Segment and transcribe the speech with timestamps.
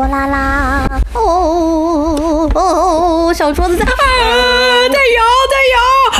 [0.00, 3.88] 波啦啦，哦哦，小桌子在啊，
[4.88, 5.76] 在摇在摇
[6.16, 6.18] 啊，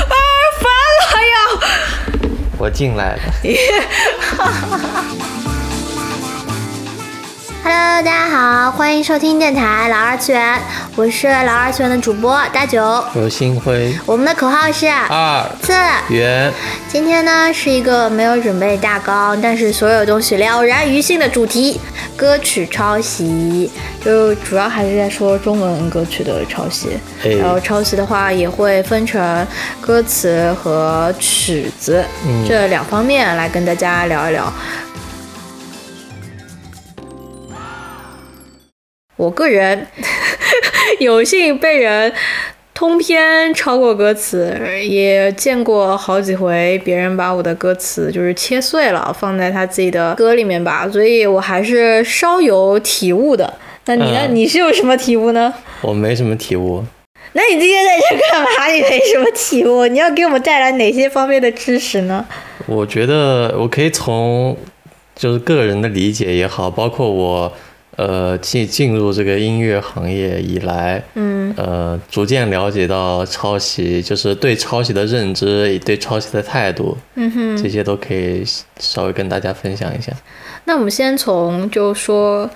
[0.61, 0.69] 烦
[1.01, 1.35] 了呀！
[2.59, 3.23] 我进来了。
[7.73, 10.59] Hello，大家好，欢迎收听电台老二次元，
[10.97, 12.83] 我是老二次元的主播大九。
[12.83, 15.73] 我是星辉我们的口号是二次。
[16.13, 16.53] 元，
[16.89, 21.81] 今天呢是一个没有准备大纲，但是所有东西了然于心的主题——
[22.19, 23.71] 歌曲抄袭。
[24.05, 29.47] 就主要还是在说中文歌曲的抄袭，哎然后抄袭的话也会分成
[29.81, 34.53] 歌词和曲子、嗯这两方面来跟大家聊一聊。
[39.21, 39.87] 我个人
[40.99, 42.11] 有幸被人
[42.73, 53.53] 通篇抄过歌词，也见过好几回别人把我的歌词就是切碎了放在他自己的歌里面吧，所以我还是稍有体悟的。
[53.85, 54.21] 那你呢？
[54.23, 55.53] 嗯你是有什么体悟呢？
[55.83, 56.83] 我没什么体悟。
[57.35, 58.67] 那你今天在这干嘛？
[58.73, 59.87] 你没什么体悟？
[59.87, 62.25] 你要给我们带来哪些方面的知识呢？
[62.65, 64.57] 我觉得我可以从
[65.15, 67.53] 就是个人的理解也好，包括我
[68.01, 77.63] 呃进进入这个音乐行业以来，嗯呃，逐渐了解到抄袭，就是对抄袭的认知，对抄袭的态度，嗯哼。
[77.63, 78.43] 这些都可以
[78.79, 80.11] 稍微跟大家分享一下。
[80.65, 82.49] 那我们先从就说，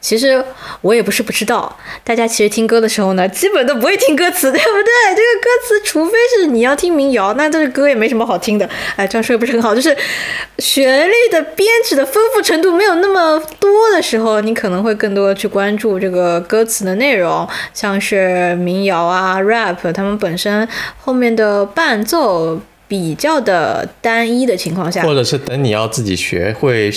[0.00, 0.42] 其实
[0.80, 5.14] 我也不是不知道，大家其实听歌的时候呢，基本都不会听歌词，对不对？
[5.14, 8.68] 这个歌词，除非是你要听民谣，那这个歌也没什么好听的。
[8.96, 9.96] 哎，这样说也不是很好，就是
[10.58, 20.66] 旋律的编曲的丰富程度没有那么多的时候，你可能会更多的去关注这个歌词的内容，像是民谣啊、rap，他们本身
[20.98, 22.60] 后面的伴奏。
[22.88, 26.90] 比较的单一的情况下，或者是等你要自己学会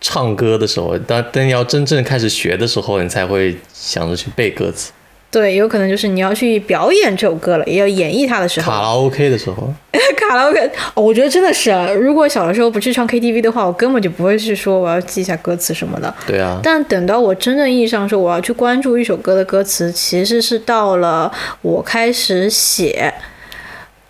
[0.00, 4.92] 唱歌的时候，当等你要真正开始学的时候，你才会想着去背歌词。
[5.30, 9.70] 对，有可能就是你要去表演这首歌了，也要演绎它的时候，卡拉 OK 的时候，
[10.16, 11.70] 卡拉 OK，哦我觉得真的是，
[12.00, 16.14] 如果小的时候不去唱 KTV 的话，我根本就不会去说我要记一下歌词什么的。
[16.26, 23.12] 对啊，但等到我真正意义上说我要去关注一首歌的歌词，其实是到了我开始写，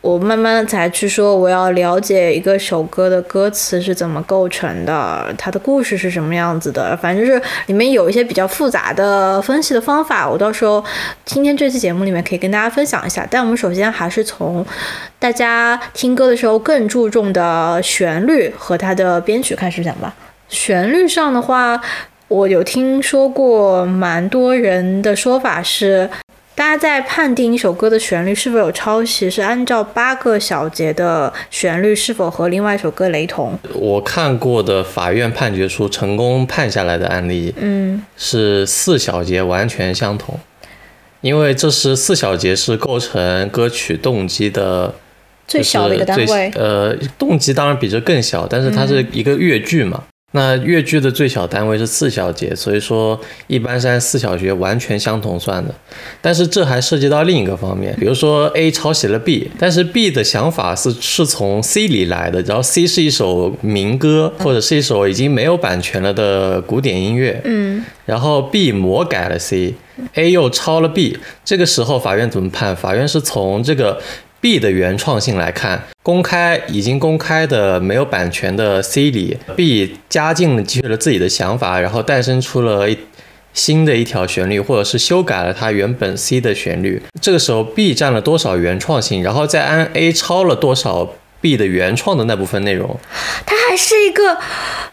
[0.00, 10.82] 我慢慢的才去说我要了解一个首歌的歌词是怎么构成的，它的故事是什么样子的，反正就是里面有一些比较复杂的分析的方法，我到时候
[11.24, 13.26] 今天这期节目里面可以跟大家分享一下。
[13.28, 14.64] 但我们首先还是从
[15.18, 20.14] 大家听歌的时候更注重的旋律和它的编曲开始讲吧。
[20.48, 21.78] 旋律上的话，
[22.28, 26.08] 我有听说过蛮多人的说法是，
[26.58, 33.56] 大家在判定一首歌的旋律是否有抄袭，是按照八个小节的旋律是否和另外一首歌雷同。
[33.74, 40.40] 我看过的法院判决书成功判下来的案例嗯是四小节完全相同，
[41.20, 44.92] 因为这是四小节是构成歌曲动机的。
[45.46, 50.02] 最小的一个单位呃，动机当然比这更小，但是它是一个乐句嘛。
[50.32, 55.74] 那越剧的最小单位是四小节，所以说一般是按四小节完全相同算的。
[56.20, 72.76] 但是这还涉及到另一个方面，比如说 A 抄袭了 B，但是 B 的想法是是从 C 里来的，然后 C 是一首民歌或者是一首已经没有版权了的古典音乐，嗯然后 B 魔改了 C，A 又抄了 B，这个时候法院怎么判？
[72.76, 73.98] 法院是从这个
[74.40, 82.88] B 的原创性来看，公开已经公开的没有版权的 C 里，B 加进了去了自己的想法，然后诞生出了
[83.52, 87.02] 新的一条旋律，或者是修改了它原本 C 的旋律。
[87.20, 92.98] 这个时候 B 占了多少原创性，然后再按 A 抄了多少 B 的原创的那部分内容，
[93.46, 94.36] 它还是一个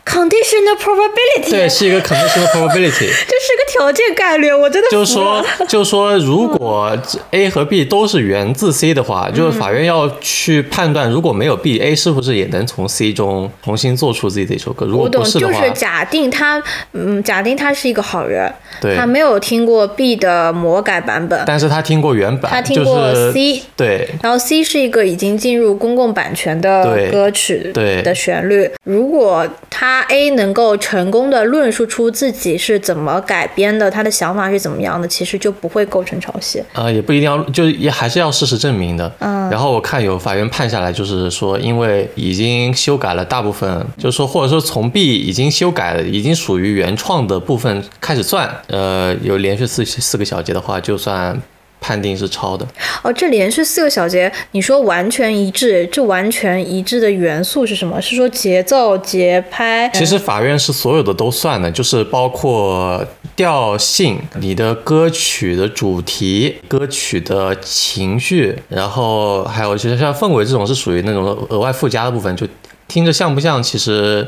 [0.05, 3.07] conditional probability，对，是一个 conditional probability。
[3.27, 6.95] 这是个条件概率，我真的就是说， 就是说，如果
[7.31, 14.85] A 和 B 都是源自 C 的话，就是法院要去判断，如果没有 B，A 是不是也能从 C 中重新做出自己的一首歌？
[14.85, 16.61] 如果不是的话，就是假定他，
[16.93, 18.95] 嗯，假定他是一个好人，对。
[18.95, 24.09] 他没有听过 B 的魔改版本，但是他听过原版，他听过就是 C，对。
[24.21, 28.01] 然后 C 是一个已经进入公共版权的歌曲对。
[28.01, 28.69] 的旋律。
[28.83, 36.63] 如果他 A 能够成功的论述出自己是怎么改编的，他的想法是怎么样的，其实就不会构成抄袭。
[36.73, 39.11] 呃、也不一定要，就也还是要事实证明的。
[39.19, 39.49] 嗯。
[39.49, 51.39] 然后我看有法院判下来，就是说，因为已经修改了大部分，就是说，或者说从 B 已经修改了，已经属于原创的部分开始算，呃，有连续四四个小节的话，就算
[51.79, 52.65] 判定是抄的。
[53.03, 58.01] 哦，这连续四个小节，你说完全一致，这完全一致的元素是什么？
[58.01, 59.89] 是说节奏、节拍？
[59.93, 72.47] 其实法院是所有的都算的，就是包括调性、你的歌曲的主题、歌曲的情绪，然后还有其实像氛围这种是属于那种额外附加的部分，就
[72.87, 74.27] 听着像不像，其实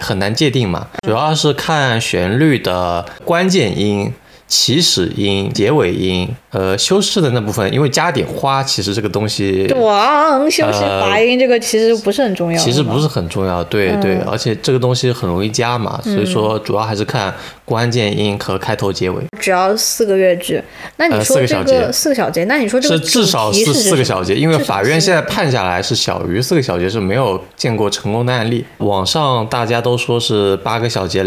[0.00, 0.88] 很难界定嘛。
[1.06, 4.12] 主要是看旋律的关键音。
[4.46, 17.32] 起始音、结尾音，呃，修饰的那部分，因为加点花，其实这个东西，哇，修饰滑音这个其实不是很重要，其实不是很重要，对对，而且这个东西很容易加嘛，所以说主要还是看
[17.64, 19.22] 关键音和开头结尾。
[19.38, 20.60] 只要四个乐句，
[20.96, 31.24] 那你说这个四个小节，那你说这个是至少是四个小节，因为法院现在判下来是小于四个小节是没有见过成功的案例，网上大家都说是八个小节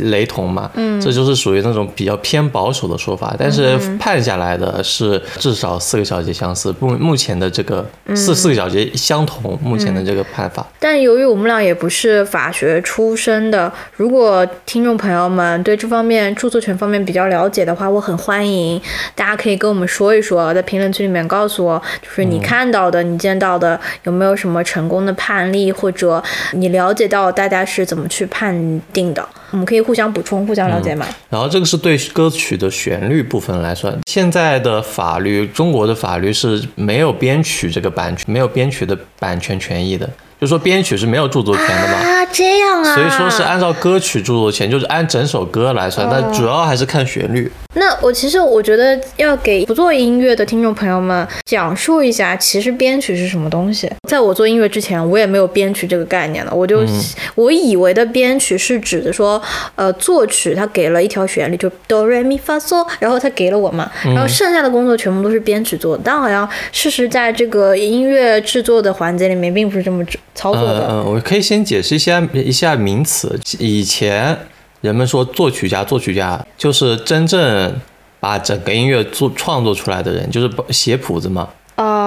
[0.00, 2.44] 雷同嘛，嗯，这就是属于那种比较偏。
[2.54, 6.74] 保守的说法，但是判下来的是至少四个小节相似。
[6.80, 7.84] 目目前的这个
[8.14, 10.66] 四四个小节相同，目前的这个判法。
[10.78, 18.80] 但由于我们俩也不是法学出身的，如果听众朋友们对这方面著作权方面比较了解的话，我很欢迎
[19.14, 26.22] 大家可以跟我们说一说，在评论区里面告诉我，就是你看到的、你见到的有没有什么成功的判例，或者
[26.52, 29.26] 你了解到大家是怎么去判定的。
[29.50, 31.06] 我们可以互相补充、互相了解嘛。
[31.30, 33.96] 然后这个是对歌曲的旋律部分来算。
[34.04, 40.08] 现在的法律，中国的法律是没有编曲这个版权，没有编曲的版权权益的。
[40.40, 41.94] 就说编曲是没有著作权的嘛？
[41.94, 42.94] 啊，这样啊。
[42.94, 47.50] 所以说是按照歌曲著作权，就是按整首歌来算，但主要还是看旋律。
[47.76, 53.90] 那我其实我觉得要给不做音乐的听众朋友们讲述一下，其实编曲是什么东西。
[54.08, 56.84] 在我做音乐之前，我也没有编曲这个概念的，我就
[57.34, 59.42] 我以为的编曲是指的说，
[59.74, 66.02] 呃，作曲他给了一条旋律，就哆来咪发嗦，然后他给了我嘛，然后剩下的工作全部都是编曲做的。
[66.04, 70.04] 但好像事实在这个音乐制作的环节里面，并不是这么
[70.34, 70.88] 操作的。
[70.90, 73.40] 嗯，我可以先解释一下一下名词。
[73.58, 74.36] 以前
[74.80, 77.80] 人们说作曲家，作曲家就是真正
[78.20, 81.48] 把整个音乐做创作出来的人，就是写谱子嘛，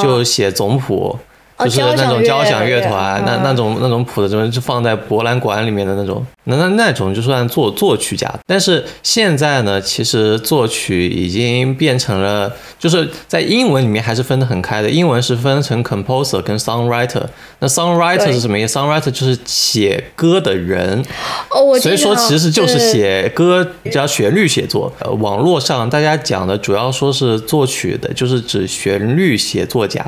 [0.01, 1.17] 就写总谱。
[1.59, 8.31] 就是那种交响乐团，那那种那种谱的，就放在博览馆里面的那种，那那那种就算作作曲家。
[8.45, 14.89] 但是现在呢，其实作曲已经变成了，就是在英文里面还是分得很开的。
[14.89, 17.23] 英文是分成 composer 跟 songwriter。
[17.59, 21.03] 那 songwriter 是什么意思？songwriter 就是写歌的人。
[21.49, 24.93] 哦，所以说其实就是写歌加旋律写作。
[24.99, 30.05] 呃，网络上大家讲的主要说是作曲的，就是指旋律写作家。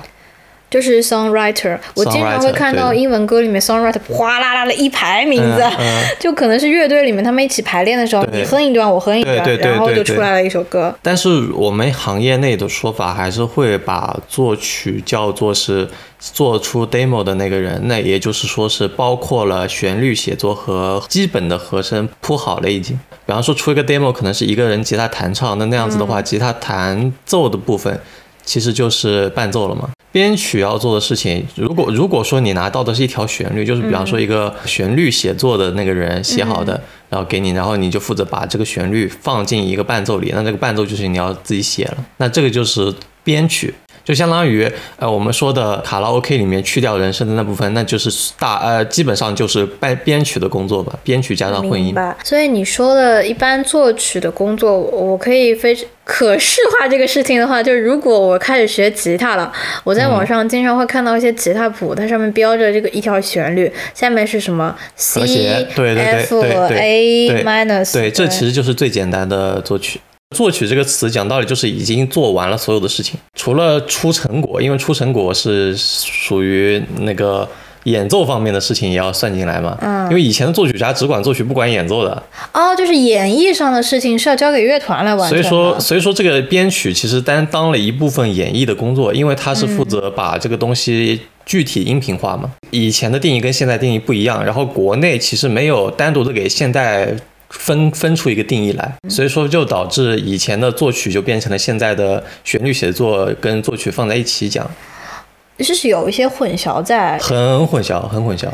[0.70, 5.64] 就是 songwriter，我经常会看到英文歌里面 songwriter 哗啦啦的一排名字，
[6.20, 10.94] 就可能是乐队里面他们一起排练的时候，你哼一段，我哼一段，然后就出来了一首歌。
[11.02, 15.90] 但是我们行业内的说法还是会把作曲叫做是
[16.20, 23.00] 做出 demo 的那个人，那也就是说是包括了旋律写作和基本的和声铺好了已经。
[23.26, 28.00] 比方说出一个 demo 可能是一个人吉他弹唱，那那样子的话，吉他弹奏的部分
[28.44, 29.90] 其实就是伴奏了嘛。
[30.12, 43.74] 编曲要做的事情，如果如果说你拿到的是一条旋律，就是比方说一个旋律写作的那个人写好的，然后给你，然后你就负责把这个旋律放进一个伴奏里，那这个伴奏就是你要自己写了，那这个就是编曲。
[44.10, 44.68] 就相当于
[44.98, 48.10] 呃我们说的卡拉 OK 里面去掉人声的那部分，那就是
[48.40, 51.94] 大呃基本上就是编编曲的工作吧，编曲加上混音。
[52.24, 70.02] 所以你说的一般作曲的工作，我可以非可视化这个事情的话，就是如果我开始学吉他了，我在网上经常会看到一些吉他谱，它上面标着这个一条旋律，下面是什么 C F A minus，对，这其实就是最简单的作曲。
[70.36, 77.48] 作曲这个词讲道理就是已经做完了所有的事情，除了出成果，因为出成果是属于那个
[77.86, 79.76] 演奏方面的事情也要算进来嘛。
[79.82, 80.08] 嗯。
[80.10, 82.24] 因为以前的作曲家只管作曲不管演奏的。
[82.54, 85.30] 哦，就是演绎上的事情是要交给乐团来完成。
[85.30, 92.52] 所以说，所以说这个编曲其实担当了一部分演绎的工作，因为他是负责把这个东西具体音频化嘛。
[92.70, 97.16] 以前的定义跟现在定义不一样，然后国内其实没有单独的给现代。
[97.50, 104.70] 分分出一个定义来，所以说就导致以前的作曲就变成了现在的旋律写作跟作曲放在一起讲，
[105.58, 108.48] 就是有一些混淆在，很混淆，很混淆，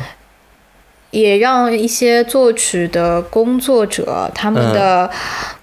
[1.11, 5.09] 也让一些作曲的工作者他们的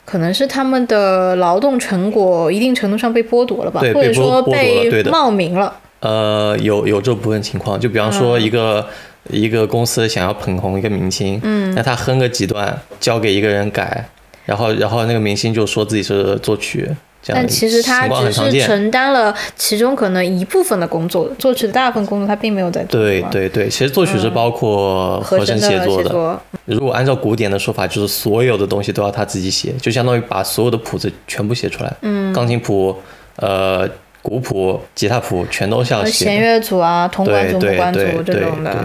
[0.04, 5.74] 可能是他们的劳动成果一定程度上被剥夺了吧，或者说被冒名了。
[6.00, 8.86] 呃，有有这部分情况，就比方说一个。
[9.30, 14.04] 一个公司想要捧红一个明星，嗯，那他哼个几段，交给一个人改，
[14.44, 16.90] 然后然后那个明星就说自己是作曲，
[17.26, 18.60] 但其实他只是。
[18.62, 23.00] 承担了其中可能一部分的工作，作曲的大部分工作他并没有在做。
[23.00, 26.10] 对，对对，其实作曲是包括和和声的写作的。
[26.10, 31.96] 作，如果按照古典的说法，就是所有的东西都要他自己写，就相当于把所有的谱子全部写出来。
[32.02, 32.96] 嗯，钢琴谱、
[33.36, 33.88] 呃，
[34.20, 36.24] 鼓谱、吉他谱全都是要呃写。
[36.24, 38.80] 弦乐组啊、铜管组、木管组这种的对。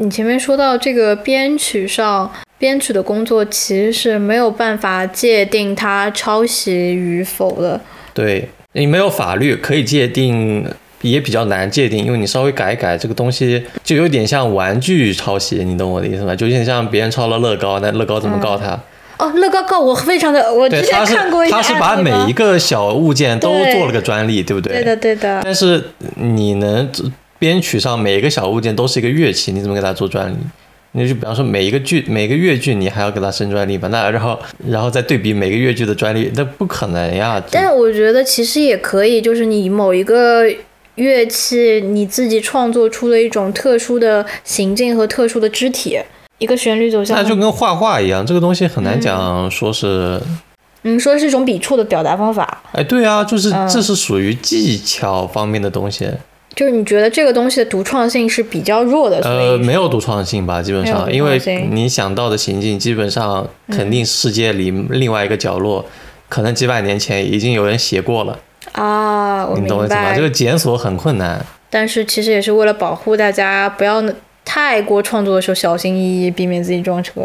[0.00, 7.80] 你前面说到这个编曲上，编曲的工作其实是没有办法界定它抄袭与否的。
[8.14, 10.64] 对，你没有法律可以界定，
[11.00, 16.36] 也比较难界定，因为你稍微改一改这个东西，就有点像玩具抄袭，你懂我的意思吗？
[16.36, 18.78] 就有点像别人抄了乐高，那乐高怎么告他？
[19.18, 24.74] 哦，乐高告我非常的，我之前看过一个他是把每一个小物件都做了个专利，对不对？
[24.74, 25.82] 对的对的，但是
[26.14, 26.88] 你能
[27.38, 30.36] 编曲上每一个小物件都是一个乐器，你怎么给它做专利？
[30.92, 33.88] 你就比方说每一个剧每个乐句你还要给它升专利吧？
[33.88, 37.40] 那然后然后再对比每个乐句的专利，那不可能呀！
[37.50, 40.44] 但是我觉得其实也可以，就是你某一个
[40.94, 46.00] 乐器你自己创作出的一种特殊的行径和特殊的肢体，
[46.38, 47.16] 一个旋律走向。
[47.16, 50.18] 那就跟画画一样，这个东西很难讲说是，
[50.84, 56.08] 嗯，说是一种笔触的表达方法，哎，对啊，就是嗯这是属于技巧方面的东西，
[56.58, 65.86] 就是你觉得这个东西的独创性是比较弱的，呃，没有独创性吧，基本上，因为你想到的行径，基本上肯定世界里另外一个角落，
[66.28, 68.36] 可能几百年前已经有人写过了。
[68.72, 70.02] 啊，我你懂我意思吗？
[70.02, 70.16] 白。
[70.16, 71.46] 这个检索很困难。
[71.70, 74.02] 但是其实也是为了保护大家不要
[74.44, 77.22] 太过创作的时候小心翼翼，避免自己撞车。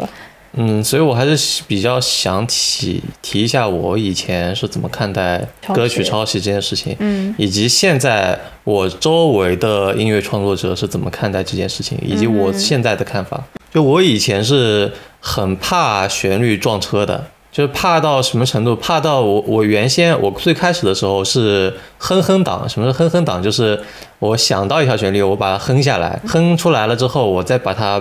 [0.56, 5.44] 嗯，所以我还是比较想提提一下我以前是怎么看待
[5.74, 13.44] 歌曲抄袭这件事情，嗯以及现在我周围的音乐创作者是怎么看待这件事情，以及我嗯现在的看法。
[13.74, 18.76] 就我以前是很怕旋律撞车的，就是怕到什么程度？
[18.76, 23.42] 怕到我我原先我最开始的时候是哼哼党，什么是哼哼党？
[23.42, 23.82] 就是
[24.20, 28.00] 我想到一条旋律，我把它哼下来，哼出来了之后，我再把它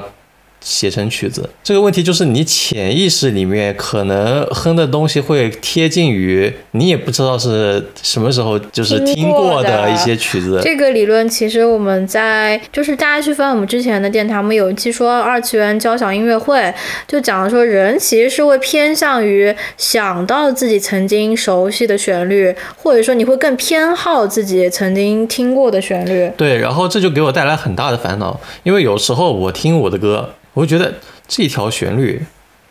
[0.62, 1.48] 写成曲子。
[1.62, 10.60] 这个问题就是你潜意识里面可能哼的东西会贴近于你也不知道是什么时候就是听听过的一些曲子。
[10.62, 16.72] 这个理论其实我们在就是大家去翻我们之前的电台，我们有一期说二次元交响音乐会，
[17.06, 26.30] 就讲了说人其实是会偏向于想到自己曾经熟悉的旋律，或者说你会更偏好自己曾经听过的旋律。
[26.36, 30.94] 对，然后这就给我带来很大的烦恼，因为有时候我听我的歌，我会觉得
[31.26, 32.22] 这条旋律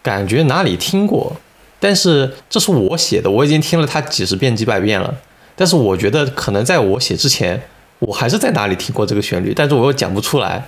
[0.01, 1.35] 感觉哪里听过，
[1.79, 5.13] 但是这是我写的，我已经听了它几十遍、几百遍了，
[5.55, 7.61] 但是我觉得可能在我写之前，
[7.99, 10.67] 我还是在哪里听过这个旋律，但是我又讲不出来，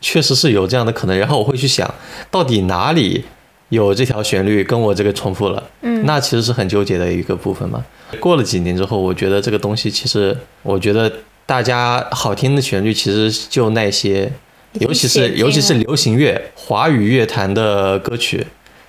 [0.00, 1.18] 确实是有这样的可能。
[1.18, 1.92] 然后我会去想，
[2.30, 3.24] 到底哪里
[3.68, 7.84] 有这条旋律跟我这个重复了，嗯那其实是很纠结的一个部分嘛。
[8.20, 11.10] 过了几年之后，我觉得这个东西其实，我觉得
[11.46, 14.30] 大家好听的旋律其实就那些，
[14.74, 18.46] 尤其是尤其是流行乐、华语乐坛的歌曲，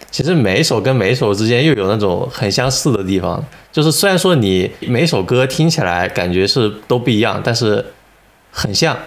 [0.10, 3.44] 其实每一首跟每一首之间又有那种很相似的地方。
[3.72, 7.84] 就是虽然说你每首歌听起来感觉是都不一样，但是
[8.52, 8.98] 很像，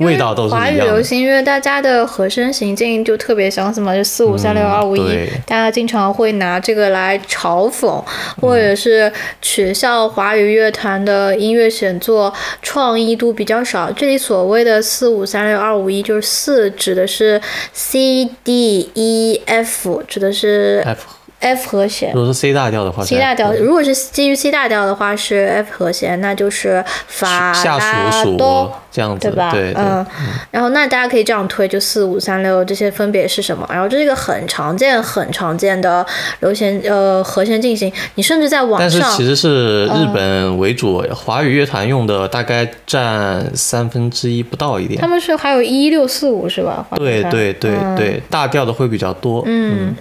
[0.00, 0.76] 味道都是华语。
[0.80, 8.02] 流行乐，大家的和声行径就特别相似嘛，就四五三六二五一，大家经常会拿这个来嘲讽，
[8.40, 13.90] 或者是取笑华语乐团的音乐选作创意度比较少。
[13.92, 17.40] 这里所谓的四五三六二五一，就是四指的是
[17.72, 21.06] C D E F，指的是 F
[21.40, 22.20] F 和弦如。
[22.20, 28.72] 果是 C 大调的话是 C 大调如果是基于 C 大调的话是 F 和弦，那就是法下拉属哆属。
[28.92, 29.52] 这样子，对吧？
[29.52, 30.04] 对对嗯，
[30.50, 33.64] 然后那大家可以这样推，就四五三六这些分别是什么？
[33.70, 36.04] 然后这是一个很常见、很常见的
[36.40, 45.06] 流弦呃和弦进行，你甚至在网上但是其实是日嗯本为主，华语乐团用的大概占三分之一不到一点他。
[45.06, 46.84] 们是还有一六四五是吧？
[46.96, 49.44] 对对对嗯对，大调的会比较多。
[49.46, 49.94] 嗯，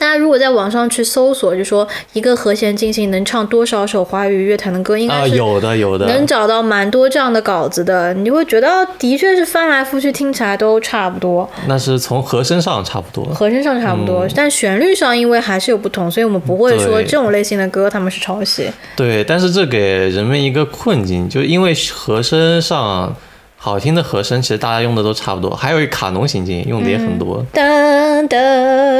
[0.00, 6.06] 大家如果在网上去搜索，就说一个和弦进行能唱多少首华语乐坛的歌，应啊，该是有的有的。
[6.06, 11.46] 能找到蛮多这样的稿子的，你就会觉得的确是翻来覆去听起来都差不多。
[11.68, 13.26] 那是从和声上差不多。
[13.34, 18.70] 和声上差不多，但旋律上因为还是有不同，所以我们不会说这种类型的歌他们是抄袭。
[18.96, 23.14] 对，但是这给人们一个困境，就因为和声上
[23.62, 27.44] 好听的和声，其实大家用的都差不多，还有一卡农行进用的也很多。
[27.52, 27.62] 哒
[28.22, 28.38] 哒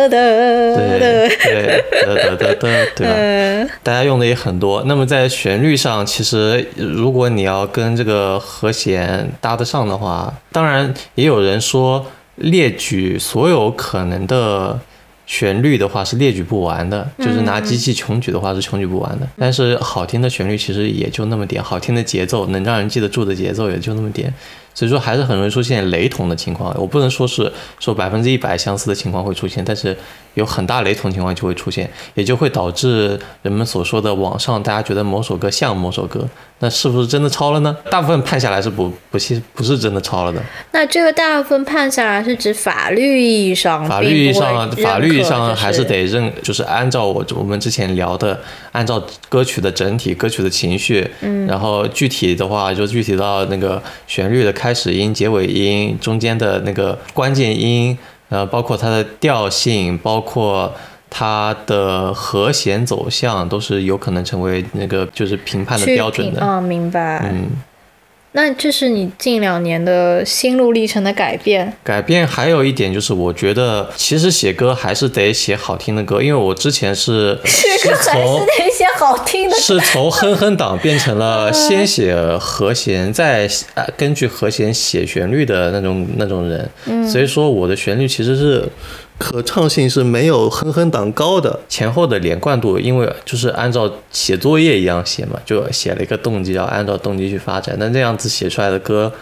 [0.07, 3.15] 哒对哒，对得得得得，对吧？
[3.17, 4.83] 嗯大家用的也很多。
[4.85, 14.79] 那么在旋律上，其实如果你要跟这个和弦搭得上的话，当然也有人说列举所有可能的
[15.31, 19.29] 旋律的话是列举不完的，就是拿机器穷举的话是穷举不完的。
[19.39, 24.35] 但是好听的旋律其实也就那么点，好听的节奏能让人记得住的节奏也就那么点。
[24.75, 26.75] 所以说还是很容易出现雷同的情况。
[26.77, 29.97] 我不能说是说百分之一百相似的情况会出现，但是
[30.35, 36.29] 有很大雷同情况就会出现，也就会导致人们所说的网上大家觉得某首歌像某首歌，
[36.61, 37.77] 那是不是真的抄了呢？
[37.91, 40.41] 大部分判下来是不不是不是真的抄了的。
[40.71, 48.39] 那这个大部分判下来是指法律意义上，法律意义上，法律意义上还是得认，就是按照我我们之前聊的，
[48.71, 54.55] 按照歌曲的整体歌曲的情绪，嗯，然后具体的话就具体到那个旋律的。
[54.61, 57.97] 开始音、结尾音、中间的那个关键音，
[58.31, 60.73] 呃，包括它的调性，包括
[61.11, 66.41] 它的和弦走向，都是有可能成为那个就是评判的标准的。
[66.43, 67.31] 嗯，明白。
[67.31, 67.51] 嗯。
[68.33, 71.73] 那这是你近两年的心路历程的改变。
[71.83, 83.49] 改变还有一点就是，我觉得其实写歌还是得写好听的歌，因为我之前是 是从得写好听的，是从哼哼党变成了 先写和弦，再
[83.97, 86.71] 根据和弦写旋律的那种那种人。
[86.87, 88.69] 嗯，所以说我的旋律其实是。
[89.21, 97.77] 可唱性是没有哼哼党高的，前后的连贯度，因为就是按照写作业一样写嘛，就写了一个动机，要按照动机去发展。
[97.79, 99.13] 那这样子写出来的歌。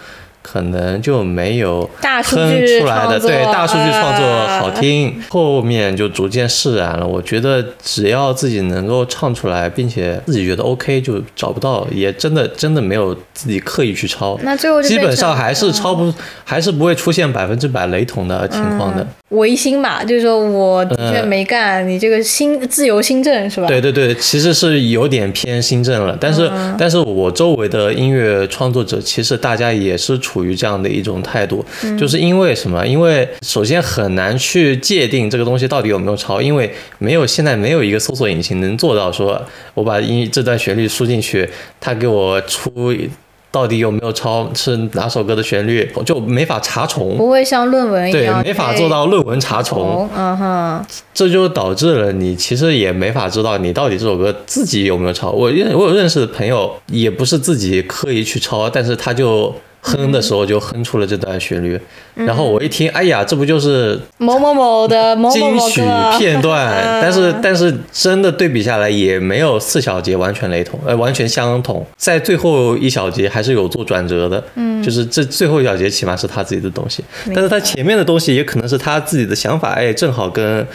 [0.51, 7.07] 可能就没有哼出来的，对大数据创作好听，后面就逐渐释然了。
[7.07, 14.39] 我觉得只要自己能够唱出来，并且自己觉得 OK，就找不到，也真的真的没有自己刻意去抄。
[14.43, 16.11] 那最后基本上还是抄不，
[16.45, 19.07] 还是不会出现百分之百雷同的情况的。
[19.29, 23.69] 违心嘛，就是说我的确没干，你这个新自由新政是吧？
[23.69, 26.17] 对对对，其实是有点偏新政了。
[26.19, 30.38] 但是但是我周围的音乐创作者，其实大家也是处。
[30.39, 31.65] 处于这样的一种态度，
[31.99, 32.87] 就是因为什么？
[32.87, 39.43] 因为首先很难去界定这个东西到底有没有抄，因为没有现在没有一个搜索引擎能做到说，
[39.75, 41.49] 我把音这段旋律输进去，
[41.81, 42.71] 它给我出。
[43.51, 44.47] 到底有没有抄？
[44.55, 45.91] 是哪首歌的旋律？
[46.05, 50.07] 就没法查重，不会像论文一样，对，没法做到论文查重。
[50.15, 55.31] 嗯哼，这就导致了你其实也没法知道你到底这首歌自己有没有抄。
[55.31, 59.53] 我认我有认识的朋友，也不是自己刻意去抄，但是他就。
[59.89, 61.81] 哼的时候就哼出了这段旋律，
[62.15, 65.83] 然后我一听，哎呀，这不就是某某某的金曲
[66.19, 67.01] 片段？
[67.01, 77.03] 但是但是真的对比下来，也没有四小节完全雷同，呃，完全相同，在最后一小节还是有做转折的，嗯，就是这最后一小节起码是他自己的东西，
[77.35, 80.67] 但是他前面的东西也可能是他自己的想法，哎，正好跟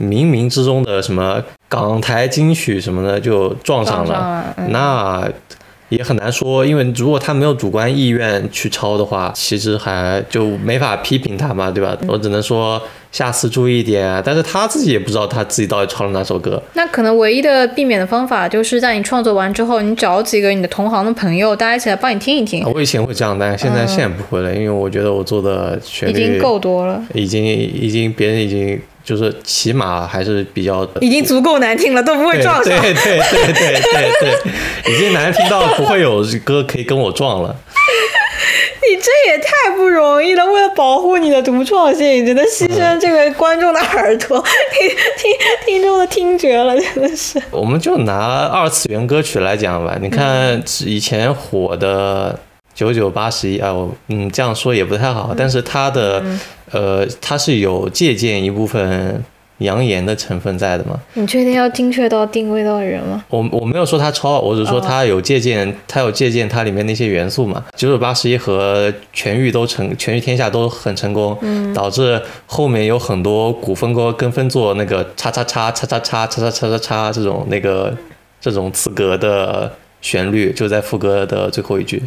[0.00, 5.28] 冥冥之中的什么港台金曲什么的就撞上了，那。
[5.88, 11.96] 也很难说，因为如果他没有主观意愿去抄的话，其实还就没法批评他嘛，对吧？
[12.08, 14.20] 我只能说下次注意一点。
[14.24, 16.60] 但是他自己也不知道他自己到底抄了哪首歌。
[16.74, 22.64] 那可能唯一的避免的方法，就是在你创作完之后，你找几个你的同行的朋友，大家一起来帮你听一听。
[22.74, 28.80] 我以前会这样，但现在现在不会了，因为我觉得我做的旋律已经够多了，已经已经别人已经。
[29.06, 32.64] 就是起码还是比较，已经足够难听了，都不会撞上。
[32.64, 34.34] 对对对对对对，
[34.92, 37.54] 已经难听到不会有歌可以跟我撞了。
[38.88, 44.44] 你这也太不容易了，为了保护你的独创性，你只能牺牲这个观众的耳朵、
[44.76, 45.32] 听听
[45.64, 47.40] 听众的听觉了，真的是。
[47.52, 52.38] 我们就拿二次元歌曲来讲吧，你看以前火的。
[52.76, 56.22] 九九八十一啊，我嗯这样说也不太好，但是它的
[56.70, 59.24] 呃它是有借鉴一部分
[59.60, 61.00] 扬言的成分在的嘛？
[61.14, 63.24] 你确定要精确到定位到人吗？
[63.30, 67.64] 我我没有说它抄，我只是说它有借鉴，它有借鉴它里面那些元素嘛。
[67.74, 71.34] 九九八十一和全域都成，全域天下都很成功，
[71.72, 77.96] 导致后面有很多古风歌跟风做那个叉叉叉叉叉叉叉叉叉叉叉这种那个
[78.38, 82.02] 这种词格的旋律，就在副歌的最后一句。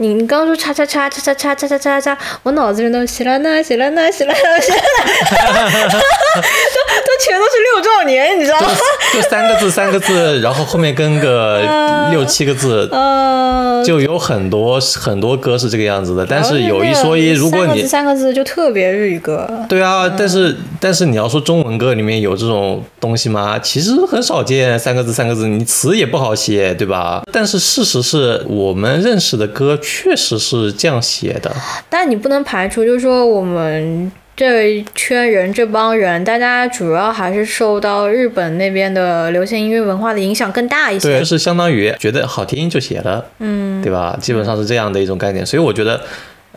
[0.00, 4.78] 你刚说叉叉叉叉叉叉叉叉叉叉，我脑子里都喜来娜喜来娜喜来娜喜来娜，
[5.90, 8.68] 都 都全都是六兆年，你知道吗？
[9.14, 12.88] 就三个字三个字，然后后面跟个六七个字，
[13.84, 16.26] 就有很多很多歌是这个样子的。
[16.26, 19.48] 但是有一说一，如果你三个字就特别日语歌。
[19.68, 23.58] 对啊，但是但是你要说中文歌里面有这种东西吗？
[23.58, 27.22] 其实很少见，三个字三个字，你词也不好写，对吧？
[27.32, 29.76] 但是事实是我们认识的歌。
[29.80, 31.50] 确实是这样写的，
[31.88, 41.08] 但你不能排除，就是说我们这圈人这帮人，大家主要还是受到日本那边的流行音乐文化的影响更大一些。
[41.08, 44.16] 对，就是相当于觉得好听就写了，嗯，对吧？
[44.20, 45.44] 基本上是这样的一种概念。
[45.44, 46.00] 所以我觉得，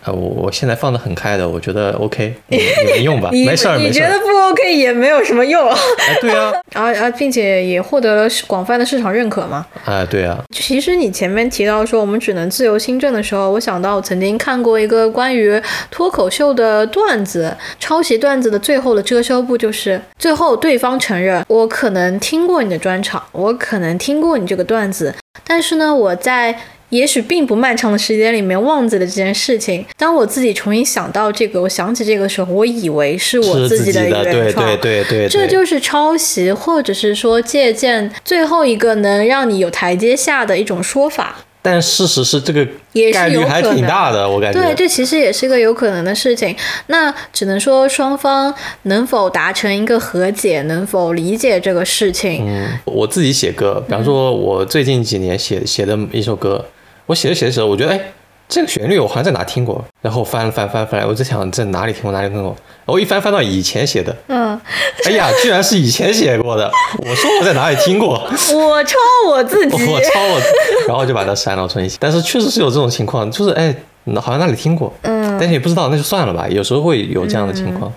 [0.03, 4.07] 呃，我我现在放的很开的，我觉得 OK，你你们用吧， 没事儿没事儿。
[4.07, 9.65] 你觉得不 OK 也没有什么用，哎，对啊， 啊啊并且也获得了广泛的市场认可嘛。
[9.85, 15.61] 哎，对啊，其实你前面提到说我们只能自由新政的时候，我想到我曾经看过一个关于
[15.91, 25.13] 脱口秀的段子，抄袭段子的最后的遮羞布就是最后对方承认我可能听过你的专场，我可能听过你这个段子，
[25.45, 26.57] 但是呢，我在。
[26.91, 29.85] 也许并不漫长的时间里面忘记了这件事情。
[29.97, 34.65] 当我自己重新想到这个，我想起这个时候，我以为是我自己的原对创。
[34.65, 41.37] 对对对，这就是抄袭，或者是说借鉴最后一个能让你有台阶下的一种说法。
[41.63, 44.59] 但事实是这个也是有概率还可能挺大的，我感觉。
[44.59, 46.55] 对，这其实也是个有可能的事情。
[46.87, 48.51] 那只能说双方
[48.83, 52.43] 能否达成一个和解，能否理解这个事情。
[52.47, 56.65] 嗯，我自己写歌，比方说，我最近几年写写的一首歌，
[57.11, 57.99] 我写着写着写着，我觉得哎，
[58.47, 64.57] 这个旋律我好像在哪听过，然后翻了翻翻翻，我在想在哪里听过哪里听过，我一翻翻到以前写的，嗯，
[65.03, 68.13] 哎呀，居然是以前写过的，我说我在哪里听过，
[68.55, 68.95] 我抄
[69.27, 69.73] 我自己。
[69.73, 70.41] 我抄我，
[70.87, 71.97] 然后就把它删了重新写。
[71.99, 73.75] 但是确实是有这种情况，就是哎，
[74.15, 76.47] 好像那里听过，嗯，但是也不知道，那就算了吧。
[76.47, 77.91] 有时候会有这样的情况。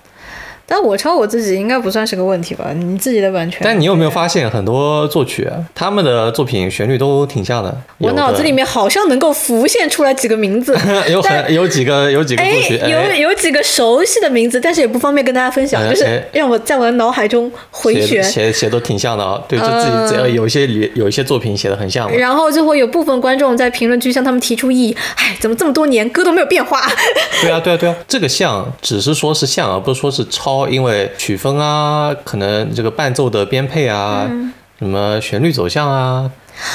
[0.67, 2.71] 但我抄我自己应该不算是个问题吧？
[2.75, 3.61] 你自己的版权。
[3.63, 7.77] 但你有没有发现很多作曲他们的作品旋律都挺像的？
[7.99, 10.77] 我脑子里面好像能够浮现出来几个名字，
[11.11, 18.23] 有很有几个有几个哎作曲，，有哎有几个熟悉的名字，但是也不方便跟大家分享，就是让我在我的脑海中回旋。
[18.23, 19.41] 写写都挺像的啊。
[19.47, 19.67] 对，就
[20.09, 22.11] 自己有一些里有一些作品写的很像。
[22.11, 26.81] 然后就会有部分观众在评论区向他们提出异议，哎，怎么这么多年歌都没有变化？
[27.43, 34.53] 对啊，对啊，对啊，这个像只是说是像，而不是说是抄，因为曲风啊，可能这个伴奏的编配啊，嗯。
[34.77, 36.29] 什么旋律走向啊，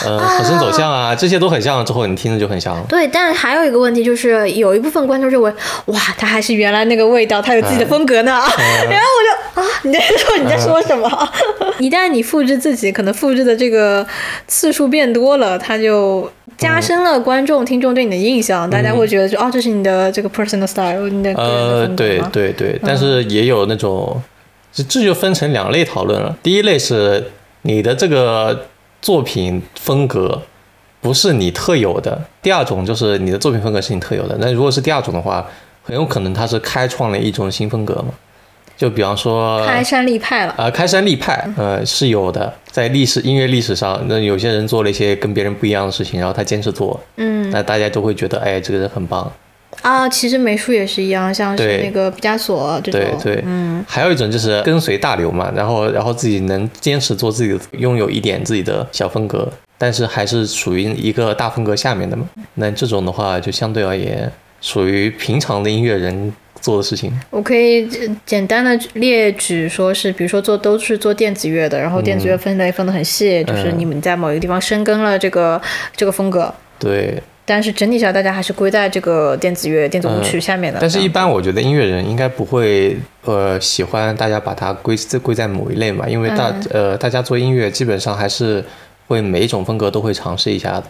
[0.06, 2.86] 呃，和声走向啊，这些都很像，之后你听着就很像了。
[2.89, 5.52] 对，但还有一个问题就是，有一部分观众认为，
[5.86, 8.39] 哇，他还是原来那个味道，他有自己的风格呢。
[8.58, 11.30] 嗯 然后我就啊，你在说你在说什么？
[11.80, 14.06] 一旦你复制自己，可能复制的这个
[14.48, 24.22] 次数变多了，他就加深了观众、听众对你的印象，大家会觉得说，哦，这是你的这个 personal style，你的呃，对对对，但是也有那种，
[24.74, 26.36] 这这就分成两类讨论了。
[26.44, 28.65] 第一类是你的这个
[29.01, 30.41] 作品风格
[31.01, 34.38] 不是你特有的，第二种就是你的作品风格是你特有的。
[34.39, 35.45] 那如果是第二种的话，
[35.83, 38.09] 很有可能他是开创了一种新风格嘛。
[38.75, 40.53] 就比方说，开山立派了。
[40.57, 49.29] 啊，开山立派，呃，是有的，在历史音乐历史上，那有些人做了一些跟别人不一样的事情，然后他坚持做，嗯那大家都会觉得，哎，这个人很棒。
[49.82, 62.27] 啊，其实美术也是一样，像是那个毕加索这种对，对，嗯，还有一种就是跟随大流嘛，然后然后自己能坚持做自己的，拥有一点自己的小风格，但是还是属于一个大风格下面的嘛。
[62.55, 64.29] 那这种的话，就相对而言
[64.60, 67.17] 属于平常的音乐人做的事情。
[67.29, 75.62] 我可以呃简单的列举，说是比如说做都是做电子乐的，然后电子乐分类分得很细，就是你们在某一个地方深耕了这个
[75.95, 80.77] 这个风格，对，但是整体上大家还是归在这个电子乐、电子舞曲下面的。
[80.79, 88.63] 但是，一般我觉得音乐人应该不会呃喜欢大家把它归归在某一类嘛，因为大、呃大家做音乐基本上还是
[89.07, 90.83] 会每一种风格都会尝试一下的，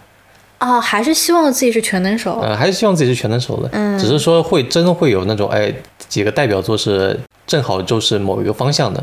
[0.60, 2.42] 哦，还是希望自己是全能手。
[2.44, 5.74] 嗯还是希望自己是全能手的，嗯只是说会真会有那种哎
[6.10, 7.18] 几个代表作是
[7.48, 9.02] 正好就是某一个方向的。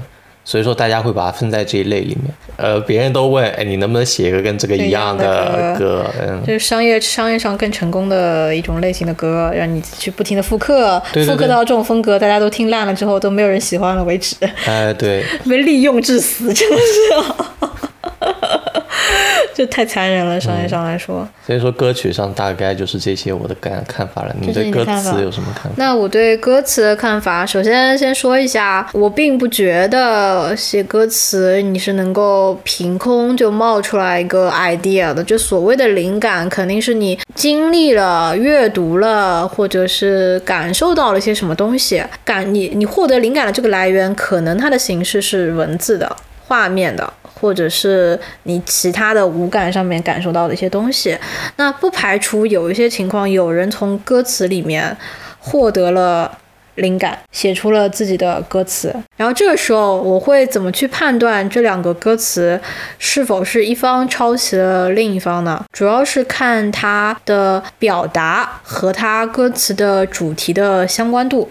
[0.48, 2.32] 所以说，大家会把它分在这一类里面。
[2.56, 6.06] 呃，别人都问，哎，你能不能写一个跟这个一样的一歌？
[6.20, 11.34] 嗯，就是商业商业上更成功的一种类型的歌，让你去不停的复刻，对对对。
[11.34, 17.66] 复刻到这种风格，大家都听烂了之后都没有人喜欢了为止，哎，对， 被利用致死，真的是，
[19.56, 20.38] 这太残忍了。
[20.38, 24.36] 商业上来说，所以说歌曲上大概就是这些我的感看法了。
[24.38, 25.70] 你对歌词有什么看法？
[25.76, 35.24] 那我对歌词的看法，首先先说一下，我并不觉得写歌词你是能够凭空就冒出来一个 idea 的。
[35.24, 42.04] 就所谓的灵感，肯定是你经历了、阅读了，或者是感受到了一些什么东西。
[42.22, 46.14] 感你你获得灵感的这个来源，可能它的形式是文字的、
[46.46, 47.10] 画面的。
[47.38, 51.16] 或者是你其他的五感上面感受到的一些东西，
[51.56, 54.96] 那不排除有一些情况，有人从歌词里面
[55.38, 56.38] 获得了
[56.76, 58.94] 灵感，写出了自己的歌词。
[59.16, 62.60] 然后这个时候，我会怎么去判断这两个歌词
[62.98, 65.64] 是否是一方抄袭了另一方呢？
[65.72, 71.50] 主要是看它的表达和它歌词的主题的相关度。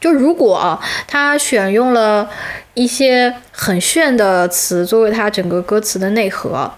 [0.00, 2.28] 就如果，他选用了
[2.74, 6.72] 一些很炫的词作为他整个歌词的内核，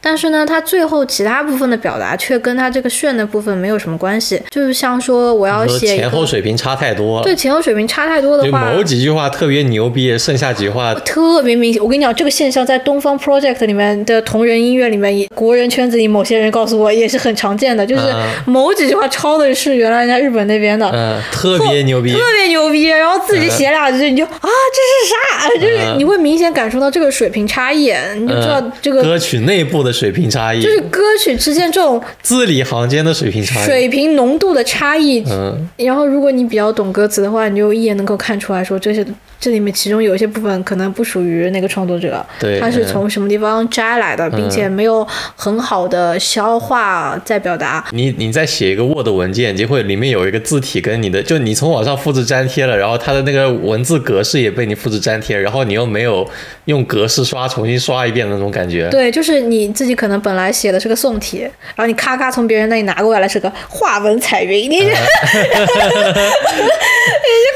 [0.00, 4.40] 但是呢，他最后其他部分的表达却跟他这个炫的部分没有什么关系。
[4.50, 11.82] 就是像说我要写前后水平差太多了，对前后水平差太多的话，某几句话特别牛逼，剩下几句话 特别明显。
[11.82, 18.02] 我跟你讲，这个现象在东方 project 里面的同人音乐里面，国人圈子里某些人告诉我也是很常见的，就是
[18.46, 25.60] 某几句话抄的是原来人家日本那边的，嗯，特别牛逼，特别牛逼，然后自己写俩字，你就啊这是啥？
[25.60, 35.22] 就是你会明显感受到这个水平差异，你就知道这个歌曲内部的水平差异，就是歌曲之间这种字里行间的水平差异，水平浓度的差异。
[35.28, 39.04] 嗯，然后如果你比较懂歌词的话，你就一眼能够看出来说这些。
[39.40, 42.26] 这里面其中有一些部分可能不属于那个创作者，
[42.60, 47.86] 他是从什么地方摘来的，并且没有很好的消化再表达。
[47.92, 56.28] 你你再写一个 Word 文件，就会里面有一个字体跟你的，就你从网上复制粘贴了，然后它的那个文字格式也被你复制粘贴，然后你又没有
[56.64, 58.88] 用格式刷重新刷一遍的那种感觉。
[58.90, 61.42] 对，就是你自己可能本来写的是个宋体，
[61.76, 64.78] 然后你咔咔从别人那里拿过来是个画文彩云， 你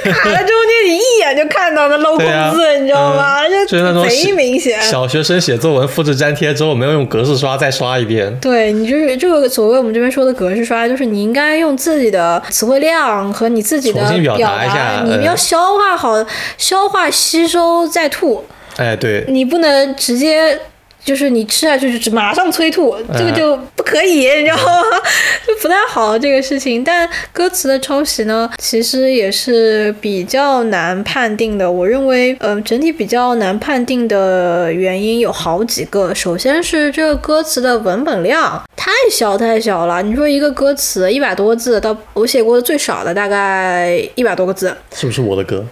[0.05, 1.72] 就卡在中间，你一眼就看。
[1.75, 3.37] 到的漏空字，你知道吗？
[3.69, 4.81] 就贼明显。
[4.83, 8.35] 小学生写作文复制粘贴之后，没有用格式刷再刷一遍。
[8.41, 16.25] 对你就是这个所谓我们这边说的格式刷，就是你应该用自己的词汇量和你自己的表达一下，你要消化好、
[16.59, 18.45] 消化吸收再吐。
[18.77, 20.59] 哎，对，你不能直接。
[21.05, 24.83] 就是你吃下去就马上催吐，这个就不可以，你知道吗？
[25.47, 26.85] 就不太好这个事情。
[26.85, 31.71] 但歌词的抄袭呢，其实也是比较难判定的。
[31.71, 36.15] 我认为，呃，整体比较难判定的原因有好几个。
[36.15, 40.03] 首先是这个歌词的文本量太小太小了。
[40.03, 45.67] 你说一个歌词一百多个字，到我写过的最少的大概一百多个字，是不是我的歌？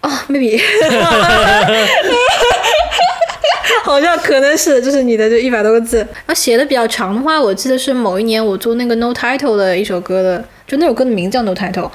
[0.00, 0.60] 啊，maybe。
[3.88, 5.96] 好像可能是，就是你的这一百多个字。
[5.98, 11.90] 然后写的比较长的话，我记得是某一年我做那个 No Title 的一首歌的，就那首歌的名字叫 No Title，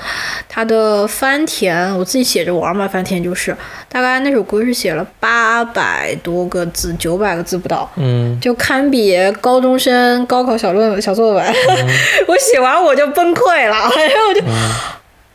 [0.50, 3.56] 它的翻填我自己写着玩嘛，翻填就是，
[3.90, 11.46] 大概那首歌是写了八百多个字，九百个字不到，嗯，就堪比高中生高考小论小作文。
[12.28, 14.42] 我写完我就崩溃了， 然后我就，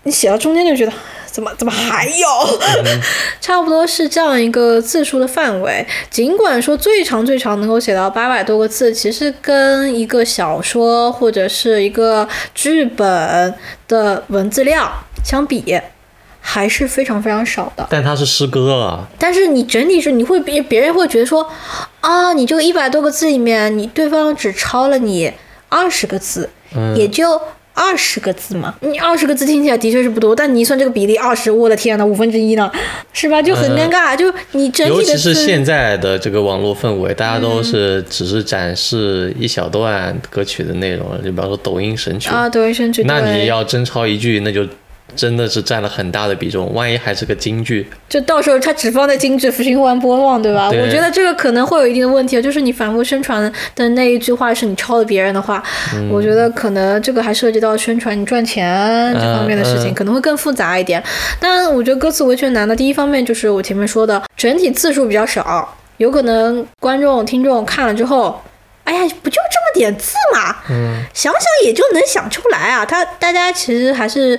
[0.02, 0.92] 你写到中间就觉得。
[1.38, 2.26] 怎么怎么还有？
[3.40, 5.86] 差不多是这样一个字数的范围。
[6.10, 13.54] 尽管说最长最长能够写到八百多个字，其实跟一个小说或者是一个剧本
[13.86, 14.90] 的文字量
[15.24, 15.80] 相比，
[16.40, 17.86] 还是非常非常少的。
[17.88, 19.06] 但它是诗歌啊。
[19.16, 21.48] 但是你整体是你会别别人会觉得说
[22.00, 25.32] 啊，你这个一百多个字里面，你对方只抄了你
[25.68, 26.50] 二十个字，
[26.96, 27.40] 也就。
[27.78, 32.68] 二十个字嘛，你二十个字听起来的确是不多，但你一算这个比例，二十，我的天呐，五分之一呢，
[33.12, 33.40] 是吧？
[33.40, 34.16] 就很尴尬。
[34.16, 44.66] 就你整体的，尤其是现在的这个网络氛围，大家都是只是展示一小段歌曲的内容，就比方说抖音神曲啊，抖音神曲，那你要真抄一句，那就。
[45.16, 50.68] 真的是占了很大的比重，万一还是个京剧，就到时候他只放在京剧循环播放，对吧？
[50.68, 55.62] 我觉得这个可能会有一定的问题，就是你反复宣传的那一句话是你抄了别人的话，
[56.10, 61.02] 我觉得可能这个还涉及到宣传你赚钱这方面的事情，可能会更复杂一点。
[61.40, 68.40] 但我觉得歌词维权难的第一方面就是我前面说的，整体字数比较少，有可能观众听众看了之后，
[68.84, 72.84] 哎呀，不就这么点字嘛，嗯，想想也就能想出来啊。
[72.84, 74.38] 他大家其实还是。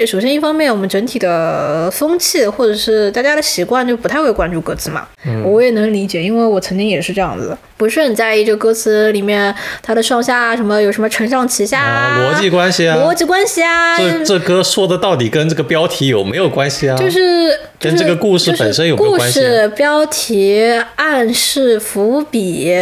[0.00, 5.06] 首先，一方面，我们整体的风气或者是大家的习惯就不太会关注歌词嘛，
[5.44, 7.56] 我也能理解，因为我曾经也是这样子。
[7.76, 9.52] 不是很在意这歌词里面
[9.82, 13.98] 它的上下什么有什么承上启下啊，逻辑关系啊，逻辑关系啊。
[13.98, 16.96] 这这歌说的到底跟这个标题有没有关系啊？
[16.96, 19.40] 就是跟这个故事本身有没有关系？
[19.40, 22.72] 故事标题、暗示、伏笔，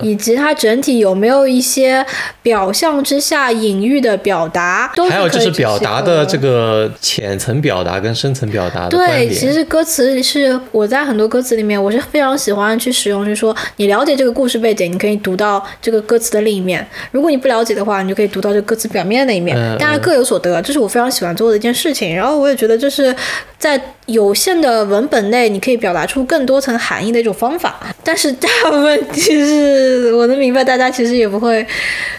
[0.00, 2.04] 以及它整体有没有一些
[2.42, 4.92] 表象之下隐喻的表达？
[5.08, 6.51] 还有就是表达的这个
[7.00, 14.32] 浅层表达跟深层表达的对，其实歌词是我在很多歌词里面我是非常喜欢去使用，就是说你了解这个。
[14.32, 16.84] 故事背景，你可以读到这个歌词的另一面。
[17.10, 19.54] 如果你不了解的话，你就可以读到这个歌词表面的那一面。
[19.78, 22.16] 大家各有所得，这是我非常喜欢做的一件事情。
[22.16, 23.14] 然后我也觉得就是
[23.58, 27.78] 在有限的文本内，你可以表达出更多层含义的一种方法。
[28.04, 31.64] 但是大部分其实我能明白，大家其实也不会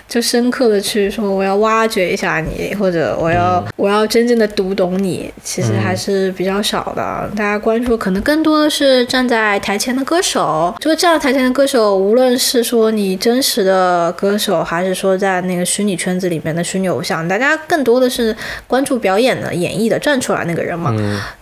[0.08, 7.30] 就深刻的去说我要挖掘一下你，或者我要我要真正的读懂你，其实还是比较少的。
[7.36, 11.98] 大家关注可能更多的是站在台前的歌手，就是站在台前的歌手。
[11.98, 18.34] 无论是说你真实的歌手，还是说在那个虚拟圈子里面的虚拟偶像，大家更多的是
[18.68, 20.96] 关注表演的、演绎的站出来那个人嘛。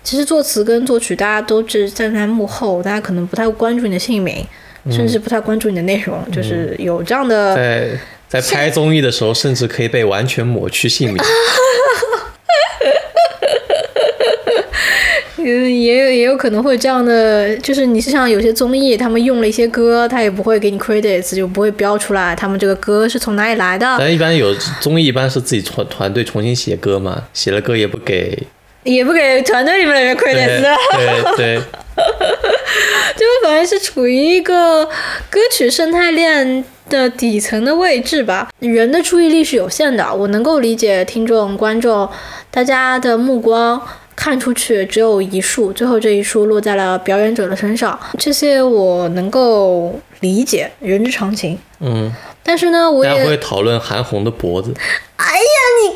[0.03, 4.43] 其实作词跟作曲，大家都是站在幕后，大家可能不太关注你的姓名。
[4.89, 7.55] 甚至不太关注你的内容，就是有这样的。
[7.55, 7.89] 在
[8.27, 11.21] 在拍综艺的时候，甚至可以被完全抹去姓名。
[15.37, 23.85] 嗯，也有也有可能会这样的，就是你是像有些综艺，他们用了一些歌，他也不会给你 credits，就不会标出来他们这个歌是从哪里来的。
[23.99, 28.47] 但一般有综艺，一般是自己团团队重新写歌嘛，写了歌也不给，
[28.83, 30.61] 也不给团队里面的人 credits。
[30.95, 31.57] 对对，
[33.15, 34.85] 就反正是处于一个
[35.29, 38.49] 歌曲生态链的底层的位置吧。
[38.59, 42.09] 人的注意力是有限的，我能够理解听众观众
[42.49, 43.81] 大家的目光。
[44.13, 51.57] 看出去只有一束，最后这一束落在了表演者的身上，这些我能够理解，人之常情。
[51.79, 52.13] 嗯，
[52.43, 54.75] 但是呢，我也会讨论韩红的脖子。
[55.15, 55.41] 哎呀，
[55.81, 55.90] 你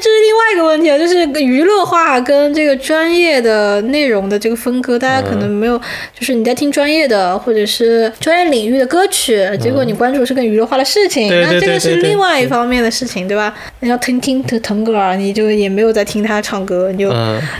[0.00, 5.76] 这是，这是另外一个问题啊，就是娱乐化跟这个专业的内容的这个分割，大家可能没有，
[6.18, 13.52] 就是你在听专业的或者是专业领域的歌曲，结果你关注是跟娱乐化的事情，那这个是另外一方面的事情，对吧？
[13.80, 17.12] 你要听听腾腾格尔，你就也没有在听他唱歌，你就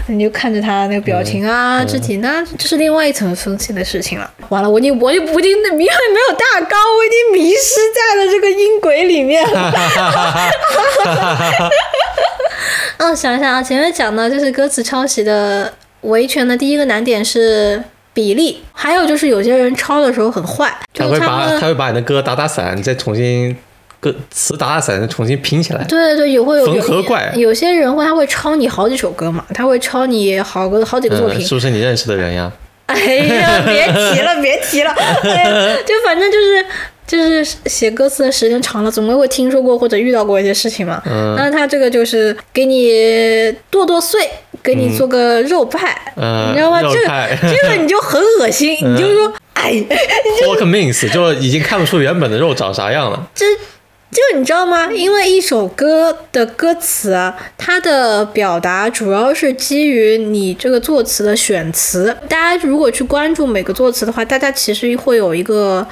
[0.06, 4.30] 你就看着他那个表情啊、肢体，那这是另外一层分析的事情了。
[4.48, 9.44] 完了，我已经我就我已经因为没有大纲，我已经迷失在了这个音轨里面。
[12.98, 23.56] 嗯，想一想啊，前面讲的就是歌词抄袭的维权的第一个难点是比例，还有就是有些人抄的时候很坏，他会把他会把你的歌打打散，再重新
[24.00, 25.84] 歌词打打散，再重新拼起来。
[25.84, 27.32] 对对对，也会有缝合怪。
[27.36, 32.50] 有些人会他会抄你好几首歌嘛，他会抄你好个好几个作品，是不是你认识的人呀？
[32.86, 34.90] 哎呀，别提了，别提了，
[35.22, 36.66] 哎就反正就是。
[37.08, 41.02] 就是写歌词的时间长了，总归会听说过或者遇到过一些事情嘛。
[41.06, 41.34] 嗯。
[41.38, 44.20] 那他这个就是给你剁剁碎，
[44.62, 46.82] 给你做个肉派，嗯你知道吗？
[46.82, 49.72] 这个这个你就很恶心，你就说，哎
[50.42, 53.26] ，Pork mince 就已经看不出原本的肉长啥样了。
[53.34, 53.46] 这，
[54.10, 54.92] 就你知道吗？
[54.92, 62.14] 因为一首歌的歌词啊，它的表达主要是基于你这个作词的选词。
[62.28, 65.86] 大家如果去关注每个作词的话，大家其实会有一个。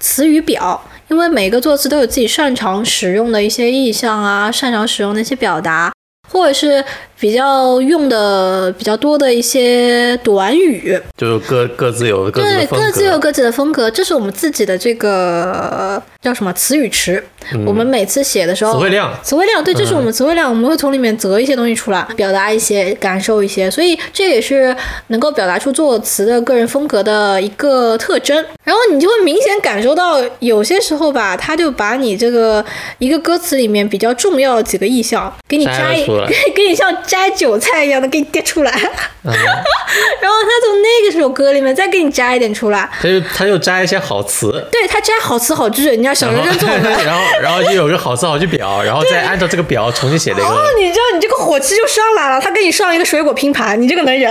[0.00, 5.92] 词语表，因为每个作词都有自己擅长使用的一些意象啊，擅长使用的一些表达，
[6.30, 6.84] 或者是。
[7.18, 17.24] 比较用的比较多的一些短语，就各各自有各自对各自有各自的风格，这是我们自己的这个叫什么词语池。
[17.66, 24.74] 我们每次写的时候，词汇量，词汇量，对，这是我们词汇量，我们会从里面择一些东西出来，表达一些感受一些，所以这也是
[25.08, 28.36] 能够表达出作词的个人风格的一个特征。
[28.64, 32.64] 然后你就会明显感受到，有些时候吧，他就把你这个
[32.98, 36.04] 一个歌词里面比较重要的几个意象给你摘，
[36.54, 36.96] 给你像。
[37.06, 38.88] 摘韭菜一样的给你跌出来， 然后
[39.22, 54.30] 他从那个首歌里面再给你摘一点出来，他就他就摘一些好词，对他摘好词好句，你要小学生作文，然后 然后就有个好词好句表，然后再按照这个表重新写的一个，哦，你知道你这个火气就上来了，他给你上一个水果拼盘，你这个能忍，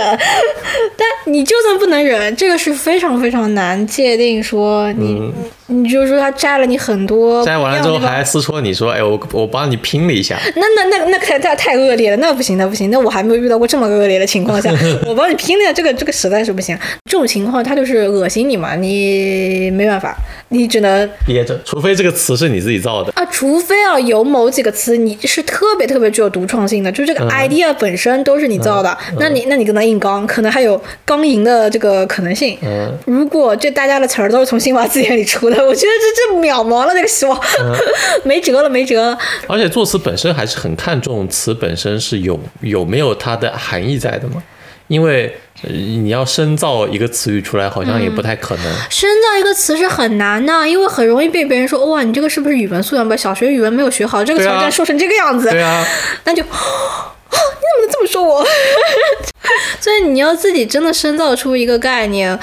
[0.96, 5.32] 但你就算不能忍，这个是非常非常难界定说你。
[5.68, 10.38] 你就说他摘了你很多，摘完了之后还私戳你说，哎，我我帮你拼了一下。
[10.54, 14.72] 那那那那太太太恶劣了，那不行，那不行，那我还没有遇到过这么恶劣的情况下，
[15.04, 16.78] 我帮你拼了，这个这个实在是不行。
[17.10, 20.16] 这种情况他就是恶心你嘛，你没办法，
[20.50, 32.56] 你只能憋着，除非这个词是你自己造的啊，除非啊有某几个词你是特别特别具有独创性的，就这个 idea 本身都是你造的，那你那你跟他硬刚，可能还有刚赢的这个可能性。
[32.62, 35.55] 嗯，如果这大家的词儿都是从新华字典里出的。
[35.64, 37.40] 我觉得这这渺茫了，这个希望
[38.24, 39.18] 没辙了，没辙了。
[39.46, 44.42] 而且作词本身还是很看重词本身是有有没有它的含义在的嘛，
[44.88, 48.64] 因为你要深造一个词语出来，好像也不太可能。
[48.90, 55.50] 深造一个词是很难的，因为很容易被别人说哇，你这个是不是语文素养不小学语文没有学好，这个词竟然说成这个样子。
[55.50, 55.86] 对啊，
[56.24, 56.46] 那就哦
[57.32, 58.46] 你怎么能这么说我？
[59.80, 62.38] 所以你要自己真的深造出一个概念。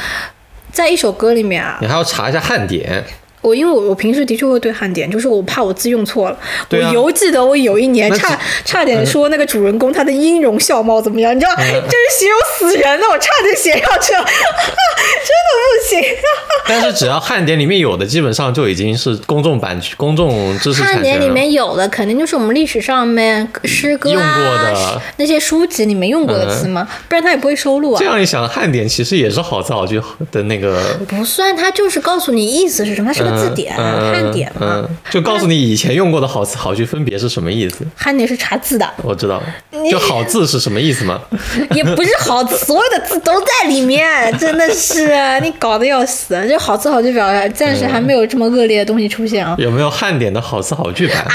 [0.74, 3.06] 在一首歌里面啊，你还要查一下汉典。
[3.44, 6.38] 我因为我我平时的确会对汉典，就是我怕我字用错了。
[6.72, 16.02] 我犹记得我有一年差差点说那个主人公他的音容笑貌怎么样，你知道，这是形容死人的，我差点写上去了， 真的不行。
[16.66, 28.00] 但是只要汉典里面有的，基本上就已经是公众版公众知识汉典里面有的，肯定就是我们历史上面诗歌啊那些书籍里面用过的词嘛，不然他也不会收录啊。
[28.00, 30.82] 这样一想，汉典其实也是好词好句的那个。
[31.10, 33.33] 不算，他就是告诉你意思是什么，它是个。
[33.38, 34.60] 字典、嗯汉典嘛。
[34.62, 37.86] 嗯，就告诉你以前用过的好词好句分别是什么意思。
[37.96, 39.42] 汉典是查字的，我知道，
[39.90, 41.20] 就好字是什么意思吗？
[41.74, 46.48] 也不是好字，所有的字都在里面，真的是你搞得要死。
[46.48, 49.56] 就好词好句表暂时还没有这么恶劣的东西出现啊。
[49.58, 51.18] 有没有汉典的好词好句版？
[51.24, 51.34] 啊，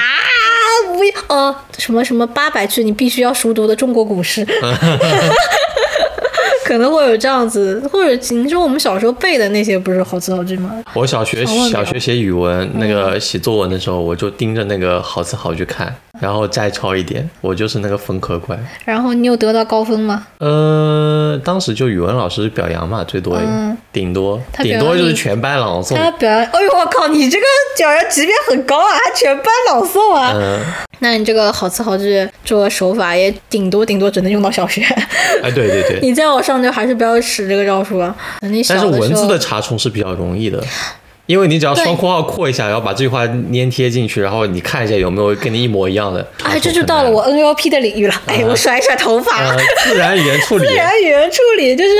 [0.92, 4.46] 不要哦，什么什么八百句你必须要熟读的中国古诗，
[6.68, 10.70] 可能会有这样子，或者你说我们小时候背的那些不是好词好句吗？
[10.92, 11.42] 我小学
[11.72, 17.28] 小学写语文，那个写作文的时候，我就盯着那个好词好句看，然后再抄一点。
[17.40, 18.58] 我就是那个分科怪。
[18.84, 20.26] 然后你有得到高分吗？
[20.38, 25.96] 呃，当时就语文老师表扬嘛，最多嗯顶多顶多就是全班朗诵。
[25.96, 27.44] 他表扬，哎呦我靠，你这个
[27.76, 30.32] 表扬级别很高啊，还全班朗诵啊。
[30.34, 30.60] 嗯，
[31.00, 34.82] 那你这个好词好句做手法也顶多顶多只能用到小学，
[35.42, 35.98] 哎，对对对。
[36.02, 38.14] 你再往上就还是不要使这个招数了。
[38.40, 40.62] 等你小但是文字的查重是比较容易的，
[41.28, 46.26] 因为你只要双括号括一下，然后把这句话粘贴进去，然后你看一下有没有跟你一模一样的。
[46.42, 48.14] 哎，这就到了我 NLP 的领域了。
[48.24, 49.36] 哎，我甩一甩头发。
[49.36, 50.74] 呃自然语言处理自。
[50.74, 51.90] 然语言处理就是，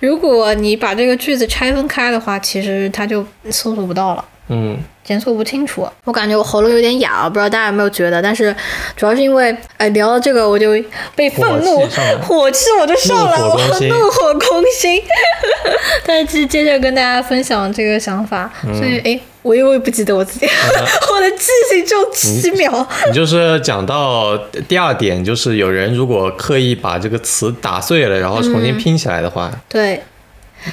[0.00, 4.24] 如果你把这个句子拆分开的话，其实它就搜索不到了。
[4.48, 8.20] 嗯，检索不清楚，我感觉我喉咙有点哑，不知道大家有没有觉得？
[8.22, 8.54] 但是
[8.96, 10.70] 主要是因为，哎，聊到这个我就
[11.14, 11.86] 被愤怒
[12.22, 15.02] 火气我就上来，我怒火攻心。
[16.04, 20.46] 但是接接着跟大家分享这个想法，所以哎，我又不记得我自己，
[21.12, 22.88] 我的记性只有七秒。
[23.06, 24.36] 你 就是讲到
[24.66, 30.02] 第二点，就是有人如果刻意把这个词打碎了，然后重新拼起来的话，对，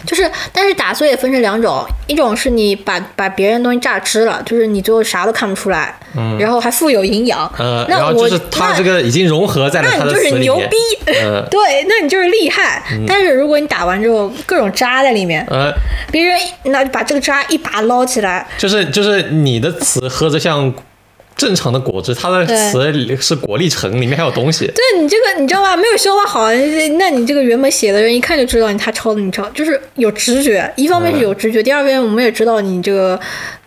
[0.06, 10.78] 就是，但是打碎也分成两种，一种是你把把别人东西榨汁了，就是你最后啥都看不出来，嗯，然后还富有营养，呃，那我然后就是它那这个已经融合在了那你就是牛逼，，
[11.24, 12.84] 嗯对，那你就是厉害。
[13.08, 15.72] 但是如果你打完之后各种渣在里面，呃，
[16.12, 20.74] 别人那把这个渣一把捞起来，就是就是你的词喝着像
[21.36, 24.66] 正常的果汁，它的词是果粒橙，里面还有东西。
[24.68, 25.76] 对你这个你知道吧？
[25.76, 26.50] 没有消化好，
[26.98, 30.72] 那你这个原本写的人一看就知道你他抄的，你抄就是有直觉。
[30.76, 33.20] 一方面是有直觉，第二遍我们也知道你这个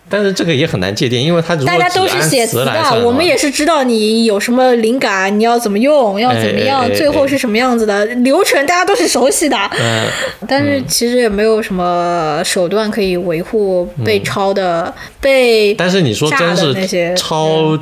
[0.09, 9.57] 但是这个也很难界定，因为它大家都是写词的，我们也是知道你有什么灵感，你要怎么用，要怎么样，哎哎哎最后是什么样子的流程，大家都是熟悉的。
[9.79, 10.07] 嗯，
[10.49, 15.75] 但是其实也没有什么手段可以维护被抄的、被。
[15.75, 17.79] 但是你说真是抄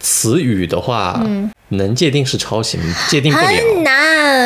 [0.00, 1.20] 词语的话，
[1.70, 2.84] 能界定是抄袭吗？
[3.08, 3.46] 界定不了。
[3.46, 3.97] 很难，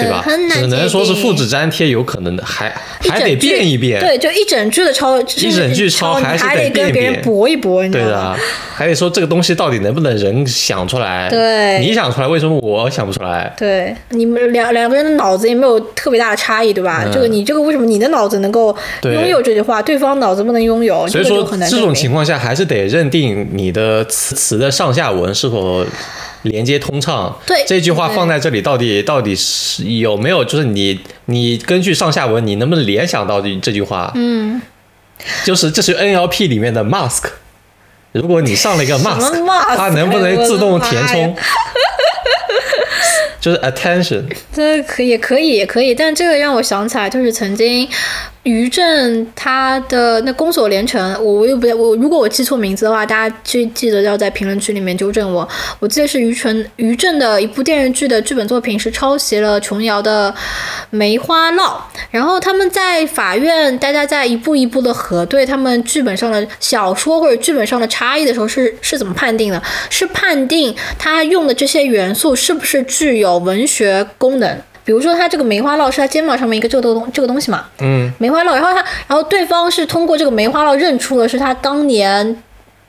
[0.02, 0.22] 对吧？
[0.24, 4.00] 很难只能说是复制粘贴，有可能的，还还得变一变。
[4.00, 8.36] 对，就一整句的抄，一整句抄还是得跟别人搏一搏，你知对道吗？
[8.36, 8.42] 的，
[8.74, 11.28] 还得说这个东西到底能不能人想出来？
[11.28, 13.52] 对你想出来，为什么我想不出来？
[13.58, 17.02] 对，你们两两个人的脑子也没有特别大的差异，对吧？
[17.04, 21.06] 嗯这个你这个为什么你的脑子能够拥有这句话，对方脑子不能拥有？
[21.08, 25.84] 所以说这种情况下，还是得认定你的词词的上下文是否
[26.42, 27.36] 连接通畅。
[27.46, 30.44] 对这句话放在这里，到底到底是有没有？
[30.44, 34.12] 就是你你根据上下文，你能不能联想到这这句话？
[34.14, 34.60] 嗯，
[35.44, 37.24] 就是这是 NLP 里面的 mask。
[38.12, 39.76] 如果你上了一个 mask，mask？
[39.76, 41.36] 它能不能自动填充？
[43.40, 44.22] 就是 attention，
[44.52, 47.88] 这可以也可以也可以，但这个让我想起来，就是曾经
[48.42, 55.48] 于正他的那宫锁连城，我我又不我如果我记错名字的话，大家记记得要在评论区里面纠正我。
[55.78, 60.32] 我记得是于纯于正的一部电视剧的剧本作品是抄袭了琼瑶的
[60.90, 61.58] 《梅花烙》，
[62.10, 69.62] 然后他们在法院，大家在一步一步的核对他们剧本上的小说或者剧本上的差异的时候是是怎么判定的？
[69.88, 74.58] 是判定他用的这些元素是不是具有文学功能？
[74.84, 78.76] 比如说，他这个梅花烙是他肩膀上面一个这个东这个东西嘛，嗯，梅花烙，然后他，
[79.06, 82.42] 然后对方是通过这个梅花烙认出了是他当年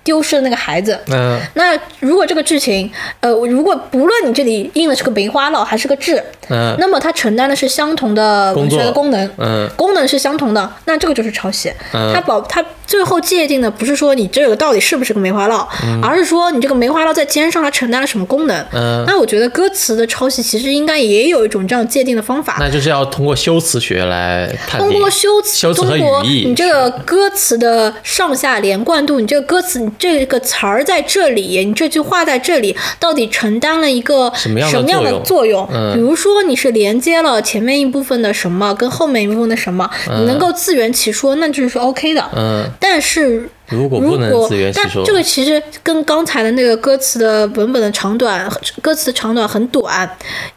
[0.04, 1.00] 丢失的那个孩子。
[1.12, 2.92] 嗯、那如果这个剧情，
[3.22, 6.76] 呃，如果不论你这里印的是个梅花烙还是个痣，嗯。
[6.80, 9.70] 那么它承担的是相同的文学的功能，嗯。
[9.78, 11.72] 功能是相同的，那这个就是抄袭。
[11.94, 12.12] 嗯。
[12.14, 15.66] 它保它最后界定的不是说你这个到底是不是个梅花烙，
[16.02, 18.66] 而是说你这个梅花烙在肩上它承担了什么功能。
[18.74, 22.58] 嗯，那我觉得歌词的抄袭其实应该也有一种这样界定的方法。
[22.60, 24.54] 那就是要通过修辞学来。
[24.68, 34.72] 通过修辞，和通过语义你这个歌词的上下连贯度，你这个歌词，你这个词儿在这里，你这句话在这里，到底承担了一个什么样
[35.04, 35.68] 的作作用？
[35.74, 42.24] 嗯比如说你是连接了前面一部分的什么跟后面一部分的什么，你能够自圆其说，那就是 OK 的。
[42.36, 48.50] 嗯，但是如果如不能自圆其说，但这个其实跟刚才的那个歌词的文本的长短，
[48.82, 50.10] 歌词的长短很短，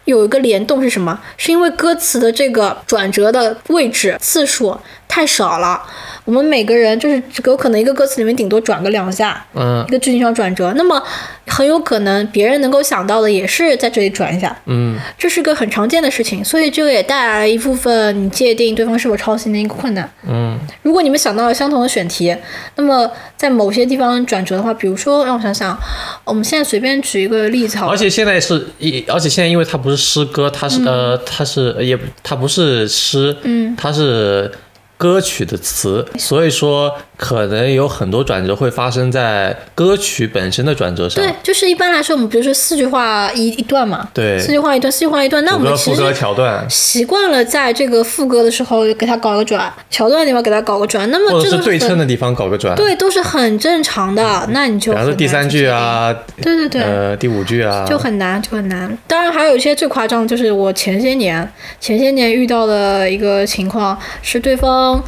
[0.04, 1.18] 有一个联动是什么？
[1.36, 4.76] 是因为歌词的这个转折的位置次数
[5.09, 5.82] 太少了。
[6.24, 11.00] 我们每个人就是有可能一个歌词里面顶多转个两下，嗯一个剧情上转折，那么
[11.46, 20.11] 很有可能别人能够想到的也是在这里转一下，嗯这是个很常见的事情，所以这个也带来了一部分你界定对方是否抄袭的一个困难。
[20.28, 22.36] 嗯如果你们想到了相同的选题，
[22.74, 22.95] 那么
[23.36, 25.76] 在某些地方转折的话，比如说让我想想，
[26.24, 34.51] 我们现在随便举一个例子好了，而且现在是一，而且现在因为它不是诗歌，它是、呃，它是也它不是诗，嗯，它是
[34.97, 41.24] 歌曲的词，所以说可能有很多转折会发生在歌曲本身的转折上。
[41.24, 54.46] 对，就是一般来说，我们比如说四句话一一段嘛，对四句话一段，四句话一段，那我、们其副歌、实桥段，习惯了在这个副歌的时候给它搞个转，桥段的地方给它搞个转，那么这个对称的地方搞个转，对，都是很正常的。
[54.50, 58.96] 那你就比方说第三句啊，对对对，呃，第五句啊，就很难，就很难。
[59.06, 61.50] 当然，还有一些最夸张的，就是我前些年
[61.80, 65.02] 前些年遇到的一个情况，是对方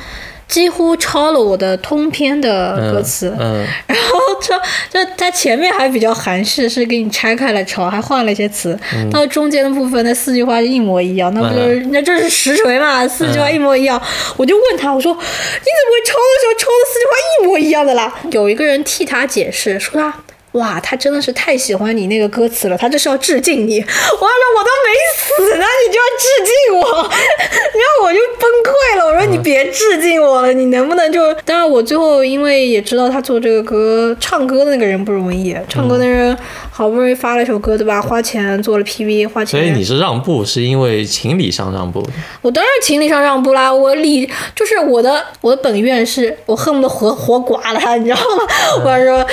[0.48, 4.58] 几乎抄了我的通篇的歌词，嗯，然后这
[4.90, 8.76] 这他前面还比较含蓄，是给你拆开来抄，还换了一些词，
[9.12, 13.06] 到中间的部分那四句话就一模一样，那不就是、那这是实锤嘛？
[13.06, 14.00] 四句话一模一样，
[14.38, 18.12] 我就问他，我说你怎么会抄的时候抄的四句话一模一样的啦？
[18.32, 20.14] 有一个人替他解释，说他。
[20.52, 23.78] 哇，他真的是太喜欢你那个歌词了，他这是要致敬你。
[23.80, 29.06] 我说我都没死呢，你就要致敬我，然后我就崩溃了。
[29.06, 31.32] 我说你别致敬我了，你能不能就……
[31.44, 36.36] 当然，我最后因为也知道他做这个歌，唱歌的那个人不容易，唱歌的人
[36.70, 38.00] 好不容易发了一首歌，对吧？
[38.00, 39.60] 花钱做了 PV，花钱。
[39.60, 42.02] 所以你是让步，是因为情理上让步。
[42.40, 48.82] 我当然情理上让步啦，我理就是我的我的本愿是我恨不得活活剐了他，你知道吗？
[48.84, 49.26] 我要说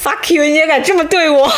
[0.00, 1.50] fuck you，你也敢这么对我？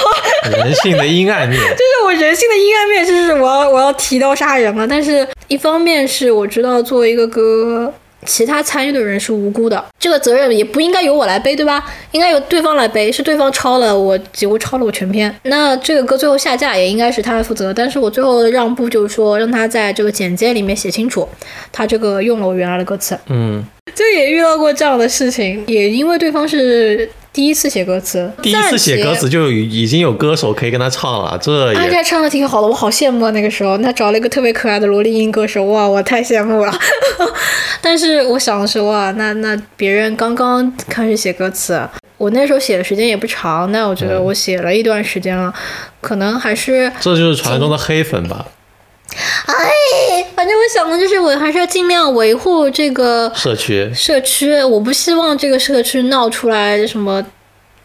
[0.51, 4.87] 人性的阴暗面， 就是我人性的阴暗面，就是我要我要提刀杀人了。
[4.87, 7.93] 但是一方面是我知道作为一个歌，
[8.25, 11.85] 其他参与的人是无辜的，这个责任也不应该由我来背，对吧？
[12.13, 15.35] 应该由对方来背，是对方抄了我，几乎抄了我全篇。
[15.43, 21.29] 那这个歌最后下架也应该是他来负责，但是我最后的让步就是说，让他在这个简介里面写清楚，
[21.73, 23.19] 他这个用了我原来的歌词。
[23.29, 23.63] 嗯，
[23.95, 33.31] 就也遇到过这样的事情，也因为对方是第一次写歌词，第一次写歌词就已经有歌手可以跟他唱了，这也而且唱的挺好的，我好羡慕啊！
[33.33, 36.73] 那个时候，他找了一个特别可爱的萝莉音歌手，哇，我太羡慕了。
[37.83, 41.83] 但是我想的是，哇，那那别人刚刚开始写歌词，
[42.19, 45.53] 我那时候写的时间也不长，但我觉得我写了一段时间了，
[46.01, 48.47] 可能还是，这就是传说中的黑粉吧？
[49.47, 53.91] 哎，反正我想的就是，我还是要尽量维护这个社区。
[53.95, 57.25] 社区，我不希望这个社区闹出来什么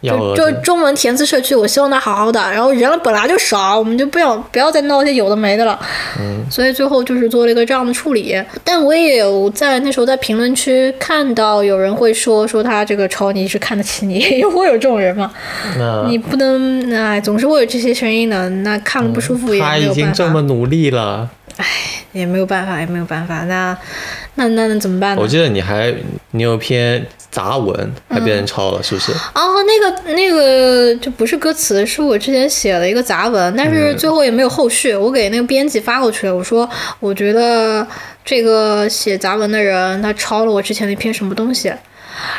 [0.02, 2.40] 就就中文填字社区，我希望它好好的。
[2.50, 5.78] 然后人本来就少，我们就不要不要再闹些有的没的了。
[6.18, 8.34] 嗯，所以最后就是做了一个这样的处理。
[8.64, 15.30] 但我也有在那时候在评论区看到有人会说说他这个抄你是看得起你， 也会有这种人嘛。
[15.76, 18.48] 那你不能哎，总是会有这些声音的。
[18.48, 21.28] 那看了不舒服也他没有办已经这么法，努力了。
[22.12, 23.44] 也没有办法，也没有办法。
[23.44, 23.76] 那
[24.34, 25.26] 那那那怎么办呢我？
[25.28, 25.94] 记得你还
[26.32, 29.12] 你有篇杂文还被人抄了，是不是？
[29.34, 34.94] 哦，那个那个就不是歌词，是我之前写了一个杂文，但是最后也没有后续。
[34.94, 37.86] 我给那个编辑发过去了，我说我觉得
[38.24, 41.72] 这个写杂文的人他抄了我之前的一篇什么东西。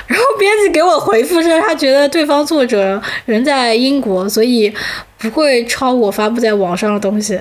[0.05, 4.71] 然后编辑给我回复说，他觉得对方作者人在英国，所以
[5.17, 7.39] 不会抄我发布在网上的东西。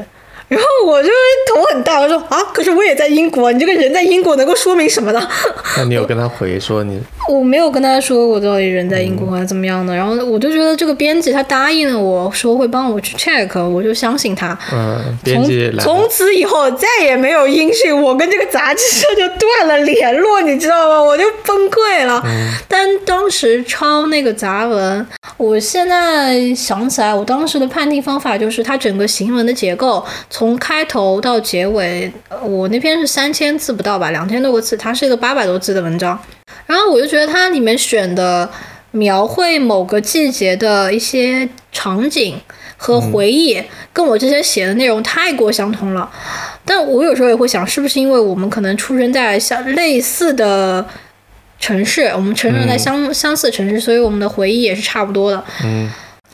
[0.51, 1.09] 然后我就
[1.55, 5.29] 头很大，我说啊，可是我也在英国，你这个人在英国能够说明什么呢？
[5.79, 14.59] 那你有跟他回说你我没有跟他说我到底人在英国还是怎么样的，然后我就觉得这个编辑他答应了我说会帮我去 check，我就相信他。
[14.73, 21.01] 嗯，编辑从从此以后再也没有音讯，我跟这个杂志社就断了联络，你知道吗？
[21.01, 22.23] 我就崩溃了。
[22.67, 32.11] 但当时抄那个杂文，我现在想起来，我当时的判定方法就是它整个行文的结构，从从开头到结尾，
[32.43, 36.19] 我那篇是三千字不到吧，两千多个字，它是一个八百多字的文章。
[36.65, 38.51] 然后我就觉得它里面选的
[38.93, 42.41] 描绘某个季节的一些场景
[42.79, 43.63] 和回忆，
[43.93, 46.11] 跟我之前写的内容太过相同了。
[46.65, 50.87] 但我有时候也会想，是不是因为我们可能出生在像类似的
[51.59, 55.45] 城市，我们成长在相、相似的城市，所以我们的回忆也是差不多的。
[55.63, 55.91] 嗯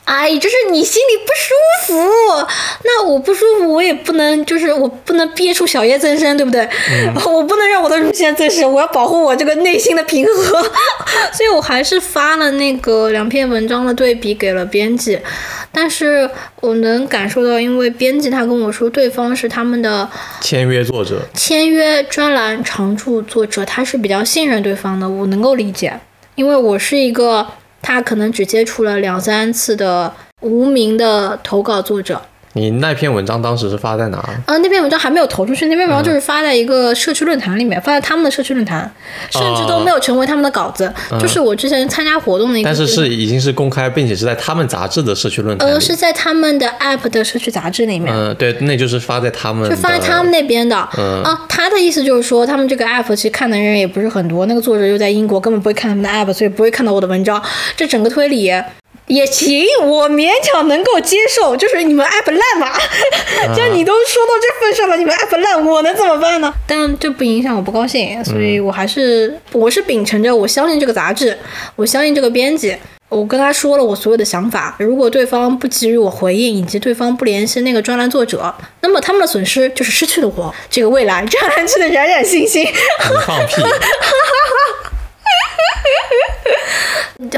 [0.07, 1.53] 哎，就是你心里不舒
[1.93, 2.47] 服，
[2.85, 6.65] 那我不舒服，我也不能，就是我不能憋出小叶增生，对不对？
[7.29, 10.63] 我不能让我的乳腺增生，我要保护我这个内心的平和，
[11.35, 15.19] 所以我还是发了那个两篇文章的对比给了编辑，
[15.73, 16.29] 但是
[16.61, 25.99] 我能感受到，因为编辑他跟我说，对方是他们的签约作者，签约专栏常驻作者，他是比较信任对方的，我能够理解，
[26.35, 27.45] 因为我是一个。
[27.81, 32.21] 他可能只接触了两三次的无名的投稿作者。
[32.57, 34.17] 你那篇文章当时是发在哪？
[34.17, 38.91] 啊，那篇文章还没有投出去，那篇文章就是发在一个社区论坛里面，发在他们的社区论坛，
[39.29, 42.67] 甚至都没有成为他们的稿子，就是我之前参加活动的一个。
[42.67, 45.67] 但是是已经是公开，并且是在他们杂志的社区论坛。
[45.67, 48.11] 呃，是在他们的 App 的社区杂志里面。
[48.13, 49.69] 嗯，对，那就是发在他们。
[49.69, 50.75] 就发在他们那边的。
[50.97, 51.21] 嗯。
[51.23, 57.41] 啊，他的意思就是说，他们这个 App 其实看的人也不是很多，那个作者又在英国，根本不会看他们的 App，所以不会看到我的文章。
[57.75, 58.51] 这整个推理。
[59.07, 62.77] 也行，我勉强能够接受，就是你们 app 烂嘛，
[63.55, 66.53] 就你都说到这份上了，你们 app 烂，我能怎么办呢？
[66.67, 71.37] 但这不影响我不高兴，所以我还是我是秉承着我相信这个杂志，
[71.77, 72.75] 我相信这个编辑，
[73.07, 74.75] 我跟他说了我所有的想法。
[74.79, 82.67] 如果对方不给予我回应，以及对方不联系那个专栏作者，那么他们的损失就是失去了我这个未来专栏区的冉冉星星。
[83.25, 83.63] 放屁。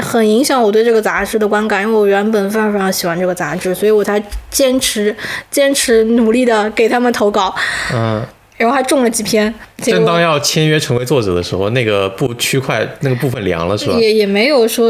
[0.02, 5.14] 很影响我对这个杂志的观感，因为我原本非常非常喜欢这个杂志，所以我才坚持
[5.50, 7.54] 坚持努力的给他们投稿，
[7.94, 8.22] 嗯，
[8.58, 9.52] 然后还中了几篇。
[9.82, 13.94] 正当要签约成为作者的时候，那个部区块那个部分凉了，是吧？
[13.96, 14.88] 也也没有说，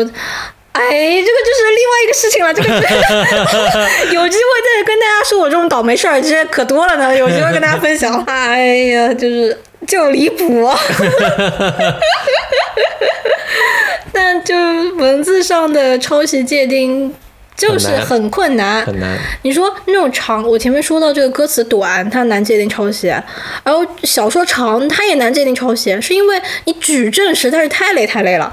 [0.73, 2.53] 哎，这个就是另外一个事情了。
[2.53, 2.69] 这个
[4.13, 7.17] 有机会再跟大家说，我这种倒霉事儿其实可多了呢。
[7.17, 8.21] 有机会跟大家分享。
[8.27, 10.69] 哎呀，就是就离谱。
[14.23, 14.55] 但就
[14.97, 17.11] 文字上的抄袭界定
[17.57, 19.19] 就是很困难，很难。
[19.45, 23.09] 你说那种长，我前面说到这个歌词短，它难界定抄袭；
[23.65, 28.53] 然后小说长，它也难界定抄袭，是因为你举证实在是太累太累了，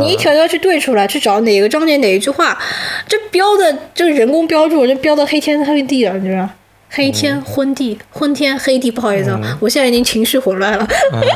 [0.00, 2.58] 你一条条去对出来，去找哪个章节哪一句话，
[3.06, 6.48] 这标的这个人工标注，这标的黑天黑地了，你知道
[6.94, 10.86] 黑天昏地，昏天黑地，不好意思，我现在已经情绪混乱了，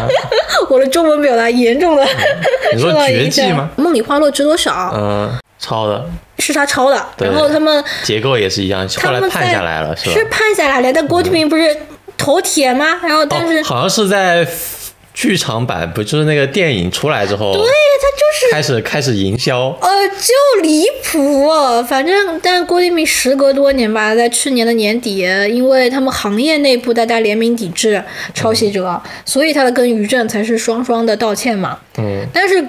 [0.70, 2.06] 我的中文表达严重的
[2.78, 3.68] 受到影响。
[3.76, 4.92] 梦里花落知多少？
[4.96, 6.04] 嗯，抄的，
[6.38, 7.06] 是他抄的。
[7.18, 10.12] 然后他们结构也是一样，后来判下来了，是吧？
[10.14, 11.76] 是判下来了，但郭敬明不是
[12.16, 13.00] 头铁吗？
[13.02, 14.46] 然后但是好像是在。
[15.14, 21.48] 剧场版不就是那个电影出来之后，对，他就是开始开始营销，呃，就离谱。
[21.88, 25.18] 反正，但郭敬明时隔多年吧，在去年的年底，
[25.50, 28.02] 因为他们行业内部大家联名抵制
[28.34, 31.78] 抄袭者，所以他的跟于正才是双双的道歉嘛。
[31.98, 32.24] 嗯。
[32.32, 32.64] 但是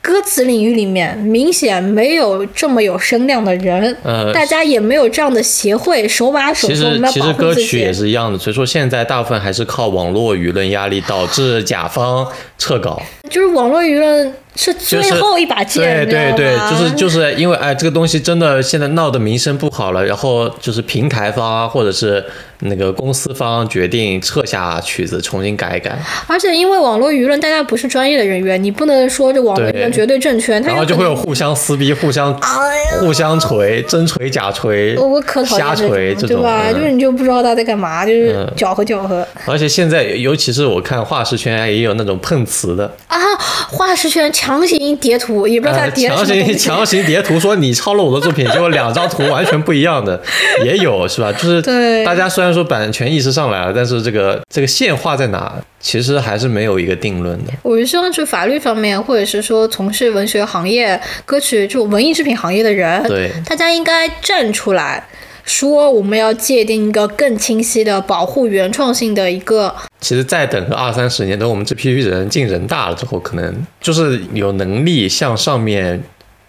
[0.00, 11.88] 歌词领域里面明显没有这么有声量的人，呃，大家也没有这样的协会手把手说我们要保护其实歌曲也是一样的，所以说现在大部分还是靠网络舆论压力导致甲。
[11.88, 13.00] 方撤稿，
[13.30, 14.30] 就是网络舆论。
[14.54, 22.24] 是最后一把剑，对对对，就是就是因为哎，这个东西真的现在闹得名声不好了，然后就是平台方或者是
[22.60, 25.98] 那个公司方决定撤下曲子，重新改一改。
[26.26, 32.36] 而且因为网络舆论，大家不是专业的人员，你不能说这网络舆论绝对正确，然后就会有互相撕逼、互相
[33.00, 36.72] 互相锤、真锤假锤、我可讨厌瞎锤这种，对吧？
[36.72, 39.26] 就是你就不知道他在干嘛，就是搅和搅和。
[39.46, 43.16] 而且现在，尤其是我看画师圈也有那种碰瓷的啊，
[43.68, 44.48] 画师圈强。
[44.48, 50.18] 强行叠图，也不知道他叠强行强行叠图，说你抄了我的作品，结果两张图完全不一样的，
[50.64, 51.30] 也有是吧？
[51.32, 51.60] 就是
[52.02, 57.52] 大家虽然说版权意识上来了，但是这个这个线画在哪，其实还是没有一个定论的。
[57.62, 65.06] 我是希望是法律方面，或者是说从事文学行业、歌曲这种文艺制品行业的人，对大家应该站出来。
[65.48, 69.74] 说我们要界定一个更清晰的保护原创性的一个。
[70.00, 76.00] 其实再等个二三十年，等我们这批人进人大了之后，可能就是有能力向上面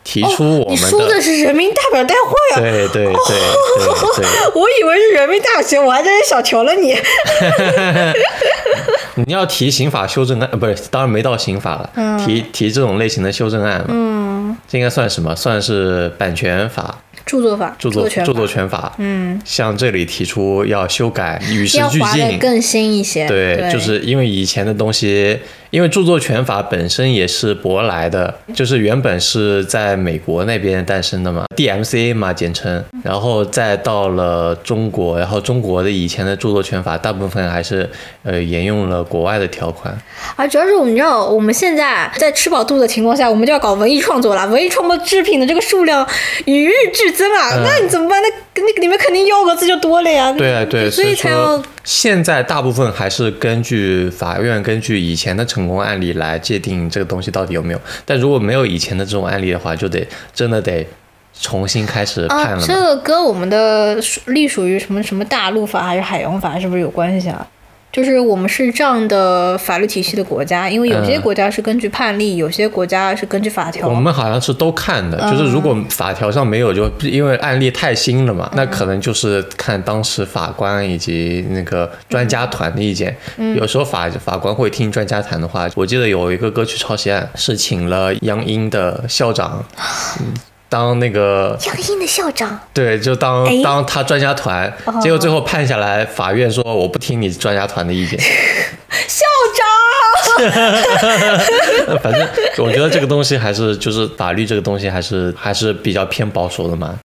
[0.04, 0.72] 提出我们的。
[0.72, 2.60] 你说的是人民代表大会啊？
[2.60, 3.14] 对对对。
[4.54, 6.96] 我以为是人民大学，我还真是小瞧了你。
[9.26, 11.90] 你要提刑法修正案，不是，当然没到刑法了。
[11.96, 12.18] 嗯。
[12.20, 13.84] 提提这种类型的修正案。
[13.88, 14.56] 嗯。
[14.68, 15.36] 这应该算什么？
[15.36, 17.00] 算是版权法。
[17.30, 23.28] 著作法、著作著作权法，嗯，像这里提出要修改，与时俱进，更新一些。
[23.28, 25.38] 对，就是因为以前的东西
[25.72, 37.88] 因为著作权法本身也是舶来的，就是原本是在美国那边诞生的嘛，DMCA 嘛简称，然后再到了中国，然后中国的以前的著作权法大部分还是
[38.24, 39.96] 呃沿用了国外的条款。
[40.36, 46.08] 啊，主要是我们知道我们现在在吃饱肚子的情况下，我们就要搞文艺创作了，文艺创作制品的这个数量
[46.46, 48.20] 与日俱增啊，那你怎么办？
[48.24, 48.30] 那
[48.66, 50.32] 那个里面肯定幺个字就多了呀。
[50.34, 51.62] 对啊，对，所以才要。
[51.84, 60.86] 现在大部分还是根据法院根据以前的成功案例来界定这个东西到底有没有，但如果没有以前的这种案例的话，就得真的得
[61.42, 62.62] 重新开始判了。
[62.66, 63.98] 这个跟我们的
[64.28, 67.48] 隶属于什么什么大陆法还是海洋法是不是有关系啊？
[67.92, 73.88] 就是我们是这样的法律体系的国家，因为有些国家是根据判例，有些国家是根据法条。
[73.88, 83.16] 我们好像是都看的，就是如果法条上没有，就因为案例太新了嘛，那可能就是看当时法官以及那个专家团的意见。
[83.56, 85.68] 有时候法法官会听专家谈的话。
[85.76, 89.66] 我记得有一个歌曲抄袭案，是请了央音的校长。
[90.70, 98.20] 当那个杨英的校长，对，就当当他专家团，结果最后判下来，法院说我不听你专家团的意见。
[99.08, 99.26] 校
[100.38, 106.98] 长， 反正我觉得这个东西还是就是法律这个东西还是还是比较偏保守的嘛。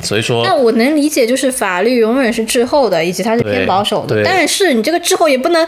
[0.00, 4.22] 所以说，那我能理解，就是法律永远是滞后的，以及它是偏保守的。
[4.24, 5.66] 但是你这个滞后也不能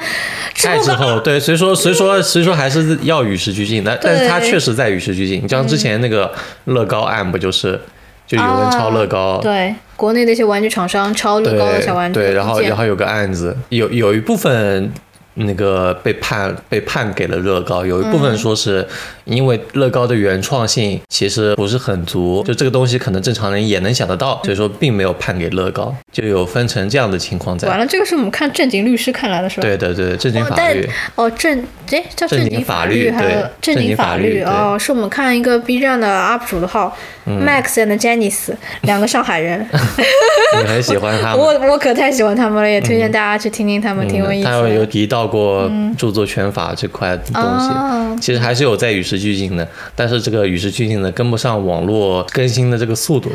[0.55, 3.83] 太滞后，对，所以说，所以说，所以说还是要与时俱进。
[3.85, 5.43] 但但是它确实在与时俱进。
[5.43, 6.33] 你像之前那个
[6.65, 7.81] 乐高案，不就是
[8.27, 9.39] 就有人抄乐高？
[9.43, 12.21] 对，国内的一些玩具厂商抄乐高的小玩具。
[12.21, 14.93] 对，然后然后有个案子，有有一部分。
[15.39, 18.83] 那个被判被判给了乐高，有一部分说是
[19.27, 27.69] 因为乐高的原创性其实不是很足，就这个东西可能正常人也能想得到，所以说并没有判给乐高，就有分成这样的情况在。
[27.69, 29.63] 完了，这个是我们看正经律师看来的是吧？
[29.63, 30.89] 对对对，正经法律。
[31.17, 36.97] 哦，正哎叫正经法律还有正经法律哦，是我们看一个 B 站的 UP 主的号
[37.27, 39.67] ，Max and Janice 两个上海人。
[40.63, 41.39] 你很喜欢他们？
[41.39, 44.47] 我我可太喜欢他们了，也推荐大家去听听他们，挺有意思。
[44.47, 45.27] 他有提到。
[45.27, 45.69] 过
[45.99, 53.31] 著作权法这块东西，其实还是有在与时俱进的，但是这个与时俱进的跟不上网络更新的这个速度。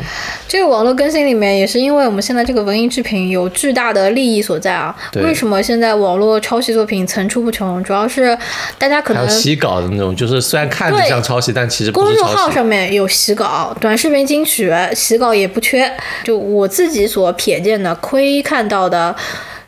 [0.46, 4.94] 这个网络更新里面也是因为我们现在这个文艺制品有巨大的利益所在啊。
[5.16, 7.82] 为什么现在网络抄袭作品层出不穷？
[7.84, 8.36] 主要是
[8.78, 15.90] 大家可能洗稿的那种，就是虽然看着像抄袭，但其实公众号上面有洗稿，短视频金曲洗稿也不缺。
[16.24, 19.14] 就我自己所瞥见的、窥看到的。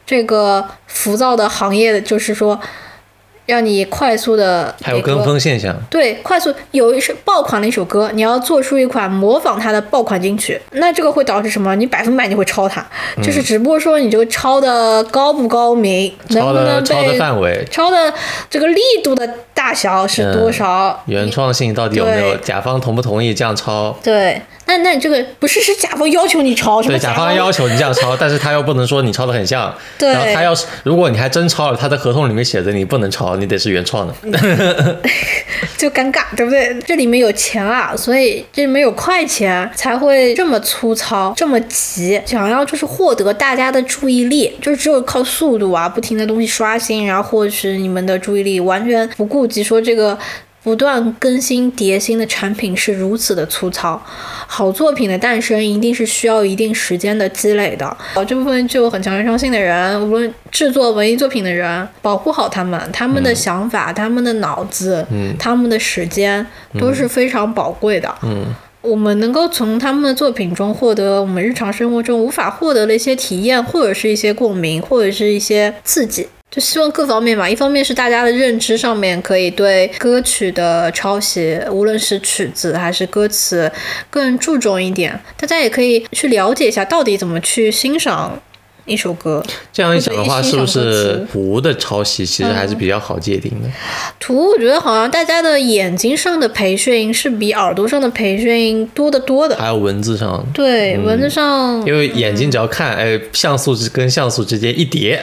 [0.06, 2.60] 这个浮躁的行业，就是说。
[3.47, 5.76] 让你快速的，还有跟风现象。
[5.90, 11.74] 对，快速有一首爆款的一首歌，你要做出一款模仿它的爆款金曲，那这个会导致什么？
[11.76, 12.84] 你百分百你会抄它，
[13.22, 18.12] 就是只不过说你这个抄的高不高明，能不能抄的范围，抄的
[18.49, 21.02] 这个力度的大小是多少？
[21.07, 22.36] 原创性到底有没有？
[22.38, 23.96] 甲方同不同意这样抄？
[24.02, 26.82] 对，那那你这个不是是甲方要求你抄？
[26.82, 29.72] 对，甲方要求你这样抄，但是他又不能说你抄的很像。
[29.98, 33.36] 对，然后他要是如果你还真抄了，他的合同里面写着你不能抄。
[33.36, 34.14] 你得是原创的，
[35.78, 36.76] 就尴尬，对不对？
[36.86, 50.18] 这里面有钱啊，所以这里面有快钱，才会这么粗糙，这么急，想要就是获得大家的注意力，就是只有靠速度啊，不停的东西刷新，然后获取你们的注意力，完全不顾及说这个。
[50.64, 54.03] 不断更新叠新的产品是如此的粗糙，
[54.47, 57.86] 好作品的诞生一定是需要一定时间的积累的。
[58.14, 65.07] 哦，这部分具有很强原创性的人，无论制作文艺作品的人，保护好他们，他们的想法、他们的脑子、
[65.38, 66.47] 他们的时间
[66.80, 68.14] 都是非常宝贵的。
[68.22, 68.47] 嗯，
[68.80, 76.28] 我们能够从他们的作品中获得我们日常生活中无法获得的一些体验，或者是一些共鸣，或者是一些刺激。
[76.55, 83.68] 就希望各方面吧，一方面是大家的认知上面可以对歌曲的抄袭，无论是曲子还是歌词，
[84.09, 85.20] 更注重一点。
[85.36, 88.40] 大家也可以去了解一下，到底怎么去欣赏
[88.84, 89.44] 一首歌。
[89.72, 93.68] 这样一想的话，是不是图的抄袭其实还是比较好界定的？
[94.20, 99.57] 图，我觉得好像大家的眼睛上的培训是比耳朵上的培训多得多的。
[99.57, 100.46] 还有文字上。
[100.55, 101.84] 对，文字上。
[101.84, 105.20] 因为眼睛只要看，哎，像素跟像素之间一叠。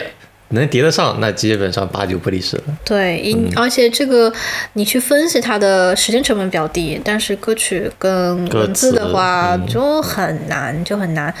[0.52, 2.62] 能叠得上，那基本上八九不离十了。
[2.84, 4.32] 对，而且这个
[4.74, 11.32] 你去分析它的时间成本比较低，但是歌曲跟文字的话就很难，就很难。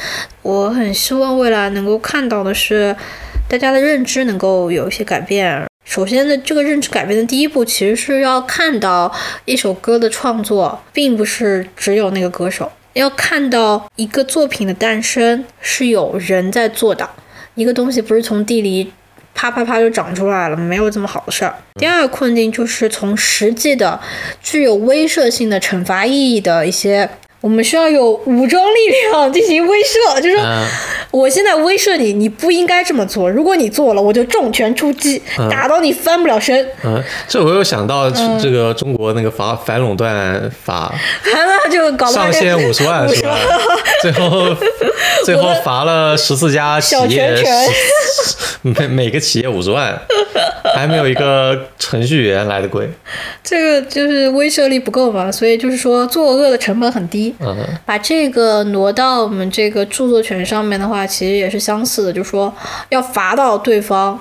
[0.42, 2.96] 我很希望未来能够看到的是，
[3.48, 5.64] 大家的认知能够有一些改变。
[5.84, 9.12] 首先呢这个认知改变的第一步，其实是要看到
[9.44, 17.08] 一首歌的创作，并不是只有那个歌手，要看到一个作品的诞生是有人在做的，
[17.56, 18.92] 一个东西不是从地里。
[19.34, 21.54] 啪啪啪就长出来了，没有这么好的事儿。
[21.74, 24.00] 第二个困境就是从实际的
[24.42, 27.08] 具有威慑性的惩罚意义的一些。
[27.42, 30.66] 我们需要有武装力量进行威慑，就是说，嗯
[31.10, 33.30] 我现在威慑你，你不应该这么做。
[33.30, 35.20] 如果你做了，我就重拳出击，
[35.50, 36.66] 打到你翻不了身。
[36.82, 40.94] 嗯，这我又想到这个中国那个反反垄断法
[41.34, 43.36] 完了就搞半上天限五十万是吧？
[44.00, 44.56] 最后
[45.26, 47.68] 最后罚了十四家企小业拳拳，
[48.62, 50.00] 每每个企业五十万，
[50.74, 52.88] 还没有一个程序员来的贵。
[53.44, 57.31] 这个就是威慑力不够嘛，所以就是说作恶的成本很低。
[57.40, 62.52] 嗯把这个挪到我们这个著作权上面的话，其实也是相似的，就是说
[62.90, 64.18] 要罚到对方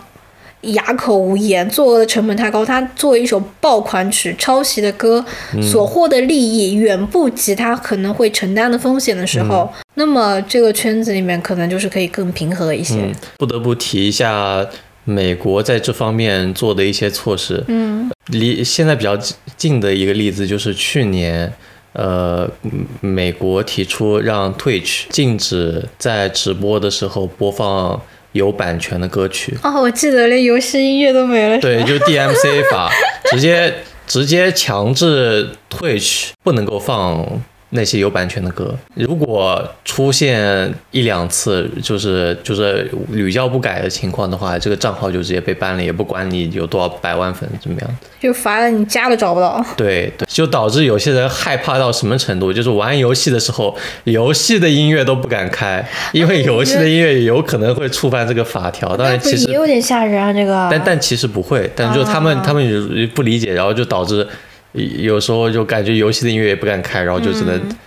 [0.62, 2.64] 哑口无言，作恶的成本太高。
[2.64, 5.26] 他作为一首爆款曲、抄袭的歌，
[5.62, 12.96] 所获的利益远不及他可能会承担的风险的时候，那么这个圈子里面可能就是可以更平和一些。
[12.96, 14.64] 嗯，不得不提一下
[15.04, 17.64] 美国在这方面做的一些措施。
[17.68, 19.18] 嗯离现在比较
[19.58, 21.52] 近的一个例子就是去年，
[21.94, 29.58] 呃，嗯美国提出让 Twitch 禁止在直播的时候播放有版权的歌曲。
[29.64, 31.60] 哦，我记得连游戏音乐都没了。
[31.60, 32.90] 对，就 DMCA 法，
[33.32, 33.74] 直接
[34.08, 37.26] 直接强制 Twitch 不能够放
[37.72, 38.74] 那些有版权的歌。
[38.94, 47.98] 如果出现一两次就是就是屡教不改的情况的话，这个账号就直接被 ban 了，也不管你有多少百万粉怎么样。
[48.20, 49.64] 就罚的你家都找不到。
[49.76, 58.96] 对对，就导致有些人害怕到什么程度，就是玩游戏的时候，游戏的音乐都不敢开，因为游戏的音乐有可能会触犯这个法条。
[58.96, 60.68] 当然，其实也有点吓人啊，这个。
[60.70, 64.28] 但但其实不会，但就他们、啊他们有不理解，然后就导致
[64.74, 67.78] 有时候就感觉游戏的音乐也不敢开，然后就只能、嗯。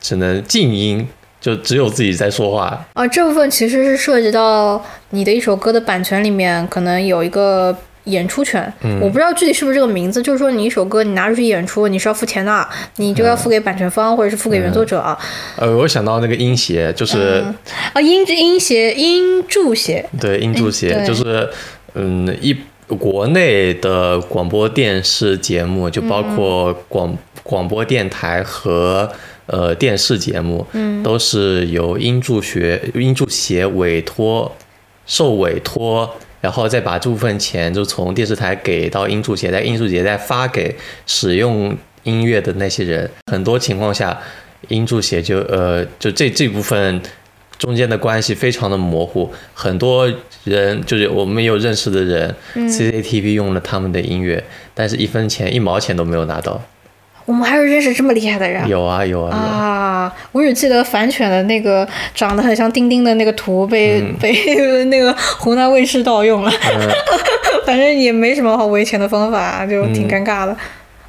[0.00, 1.04] 只能静音，
[1.40, 2.86] 就只有自己在说话。
[2.92, 4.80] 啊，这部分其实是涉及到
[5.10, 9.00] 你的一首歌的版权里面可能有一个演出权，嗯。
[9.00, 12.64] 我不知道具体是不是这个名字，就是说你一首歌你拿出去演出，你是要付钱的，
[12.94, 15.18] 你就要付给版权方或者是付给原作者。
[15.56, 17.44] 呃，我想到那个音协，就是、
[17.92, 21.04] 啊，音音协音注协，对音注协，对。
[21.04, 21.48] 就是
[21.94, 22.56] 嗯一
[22.96, 29.10] 国内的广播电视节目，就包括广、广播电台和。
[29.50, 34.54] 呃，电视节目，嗯，都是由音注学音注协委托
[35.06, 40.76] 受委托，然后再把这部分钱就从电视台给到音注协，在音注协再发给
[41.06, 43.10] 使用音乐的那些人。
[43.32, 44.20] 很多情况下，
[44.68, 47.00] 音注协就呃就这这部分
[47.58, 50.10] 中间的关系非常的模糊，很多
[50.44, 52.34] 人就是我们有认识的人、
[52.68, 54.42] c c t v 用了他们的音乐，
[54.74, 56.62] 但是一分钱一毛钱都没有拿到。
[57.26, 58.66] 我们还有认识这么厉害的人。
[58.66, 66.50] 有啊有啊有啊，啊，我只记得反犬的那个长得很像丁丁的那个图被、嗯 被那个湖南卫视盗用了，
[67.66, 70.56] 反正也没什么好维权的方法，就嗯挺尴尬的。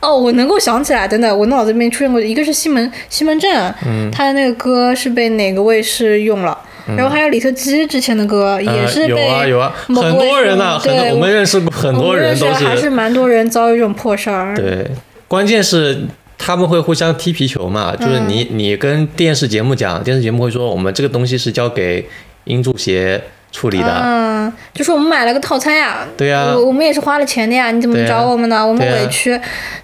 [0.01, 4.09] 哦，我能够想起来，等等，我脑子里面出现过一个是西门西门镇，嗯。
[4.11, 6.57] 他的那个歌是被哪个卫视用了，
[6.97, 14.55] 然后还有李特基之前的歌、也是呃、有啊有啊，很多人呢、很多我们认识过很多人都还是蛮多人遭遇这种破事儿。
[14.55, 14.87] 对，
[15.27, 15.99] 关键是
[16.37, 22.07] 他们会互相踢皮球嘛，就是你你跟电视节目讲，电视节目会说我们这个东西是交给
[22.45, 23.21] 音著协
[23.51, 28.65] 处理的，嗯，就是我们买了个套餐呀，对呀我我们也是花了钱的呀，你怎么找我们呢？
[28.65, 29.39] 我们委屈。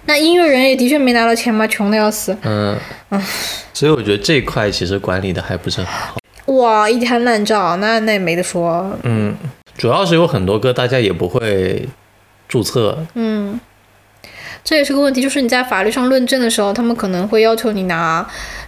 [0.06, 2.36] 那音乐人也的确没拿到钱嘛，穷的要死。
[2.42, 2.78] 嗯，
[3.72, 6.16] 所以我觉得这一块其实管理的还不是很好，
[6.54, 8.96] 哇，一摊烂账，那那也没得说。
[9.02, 9.34] 嗯，
[9.76, 11.88] 主要是有很多歌大家也不会
[12.48, 13.58] 注册，嗯，
[14.62, 18.24] 这也是个问题，就是你在法律上论证的时候，他们可能会要求你拿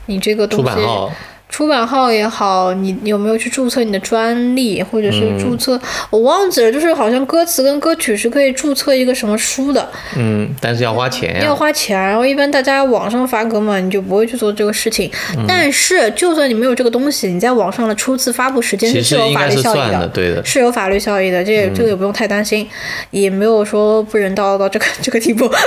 [0.06, 1.12] 你这个东西出版号，
[1.48, 5.80] 出版号也好，你你有没有去注册你的专利，或者是嗯注册？
[6.10, 11.98] 我忘记了，就是好像歌词跟歌曲是可以注册一个什么书的，嗯，但是要花钱呀，要花钱。
[11.98, 15.10] 然后一般大家网上发歌嘛，你就不会去做这个事情。
[15.36, 22.68] 嗯但是就算你没有这个东西，你在网上的初次发布时间其是有法律效益算的，对的，是有法律效益的，这也这个也不用太担心，
[23.10, 25.50] 也没有说不人道到这个这个地步。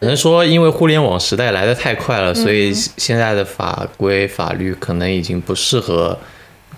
[0.00, 6.16] 嗯只能说因为互联网时代来的太快了，所以现在的法规法律可能已经不适合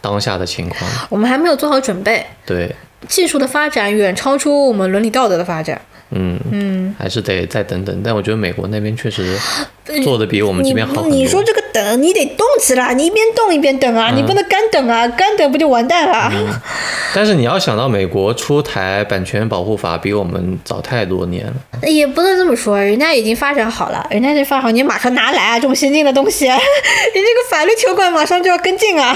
[0.01, 2.75] 当下的情况，我们还没有做好准备，对，
[3.07, 5.81] 技术的发展远超出我们伦理道德的发展。
[6.13, 8.01] 嗯嗯，还是得再等等。
[8.03, 9.39] 但我觉得美国那边确实
[10.03, 11.11] 做的比我们这边好很多。
[11.11, 16.33] 你说这个等，你得动起来，你一边动一边等啊，你不能干等啊，干等不就完蛋了？
[17.15, 29.15] 但是你要想到美国出台版权保护法比我们早太多年了，也不能这么说，人家已经发展好了，人家这发展好，你马上拿来啊，这么先进的东西， 你这个法律条款马上就要跟进啊，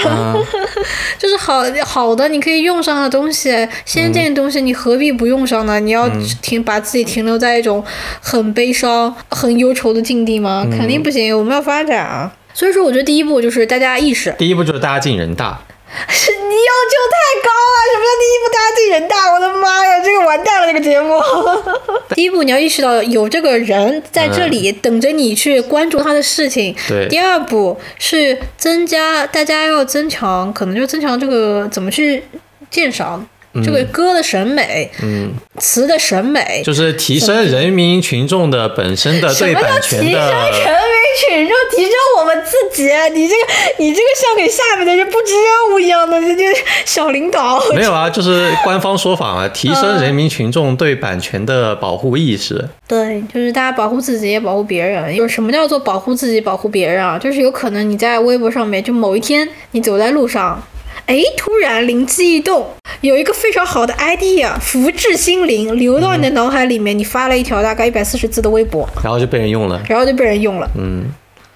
[1.17, 3.49] 就是好好的你可以用上的东西，
[3.85, 5.79] 先进的东西你何必不用上呢？
[5.79, 6.09] 你要
[6.41, 7.83] 停把自己停留在一种
[8.19, 10.64] 很悲伤、很忧愁的境地吗？
[10.69, 12.31] 肯定不行，我们要发展啊。
[12.53, 15.61] 所以说，我觉得第一步就是大家意识，第一步就是大家进人大。
[16.09, 19.31] 是你要求太高了，什么叫第一步大家进人大？
[19.33, 21.21] 我的妈呀，这个完蛋了，这个节目。
[22.15, 26.75] 第一步你要意识到有这个人在这里等着你去关注他的事情。
[26.87, 27.07] 对。
[27.07, 32.23] 第二步是增加，大家要增强，可能就增强这个怎么去
[32.69, 33.25] 鉴赏。
[33.63, 40.05] 这个歌的审美，嗯，词的审美，就是提升人民群众的本身的对版权的。
[40.05, 42.89] 提升人民群众，提升我们自己。
[43.13, 43.43] 你这个，
[43.77, 46.43] 你这个像给下面的人布置任务一样的，这就
[46.85, 47.61] 小领导。
[47.73, 52.67] 没有啊，就是官方说法啊，提升人民群众对版权的保护意识。
[52.87, 55.15] 对，就是大家保护自己也保护别人。
[55.15, 57.17] 有什么叫做保护自己保护别人啊？
[57.17, 60.61] 就是有可能你在微博上面，就某一天你走在路上。
[61.05, 62.67] 哎，突然灵机一动，
[63.01, 66.97] 有一个非常好的 idea，福至心灵，流到你的脑海里面。
[66.97, 70.69] 你发了一条大概一百四十字的微博，然后就被人用了，然后就被人用了。
[70.77, 71.03] 嗯，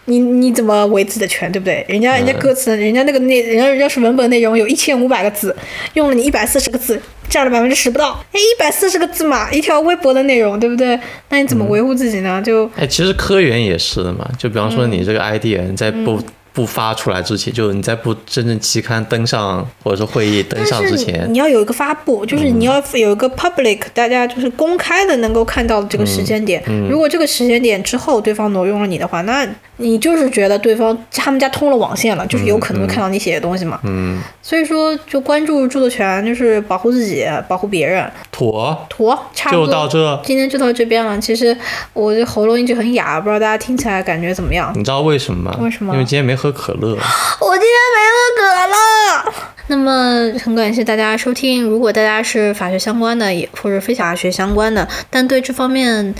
[0.05, 1.85] 你你怎么维自己的权，对不对？
[1.87, 5.55] 人家人家歌词，人家那个内，人家人家是文本内容有一千五百个字，
[5.93, 8.23] 用了你一百四十个字，占了百分之十不到。
[8.31, 10.99] 哎，一百四十个字嘛，一条微博的内容，对不对？
[11.29, 12.41] 那你怎么维护自己呢？
[12.41, 14.27] 就哎，其实科研也是的嘛。
[14.37, 16.19] 就比方说你这个 idea，你在不。
[16.59, 26.61] 不发出来之前，就是你在不真正期刊登上或者说会议登上之前，你要有一个发布，就是你要有一个 public，大家就是公开的能够看到这个时间点。
[26.89, 29.47] 如果这个时间点之后对方挪用了你的话，那
[29.77, 33.79] 你就是觉得对方他们家通了网线了，就是有可能会看到你写的东西嘛。
[33.85, 38.05] 嗯，所以说就关注著作权，就是保护自己，保护别人。
[38.31, 40.21] 妥妥，差不多就到这。
[40.25, 41.17] 今天就到这边了。
[41.19, 41.55] 其实
[41.93, 44.73] 我的喉咙一直很哑，不知道大家听起来感觉怎么样？
[44.75, 45.57] 你知道为什么吗？
[45.61, 45.93] 为什么？
[45.93, 46.89] 因为今天没喝可乐。
[47.41, 49.33] 我今天没喝可乐。
[49.67, 51.63] 那么很感谢大家收听。
[51.63, 56.13] 如果大家是法学相关的，也或者非法学相关的，但对这方面。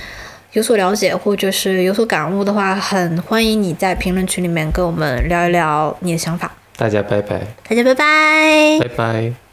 [0.54, 6.52] 有所了解或者是有所感悟的话，很欢迎你在评论区里面跟我们聊一聊你的想法。
[6.76, 7.40] 大家拜拜。
[7.68, 8.80] 大家拜拜。
[8.80, 9.49] 拜拜。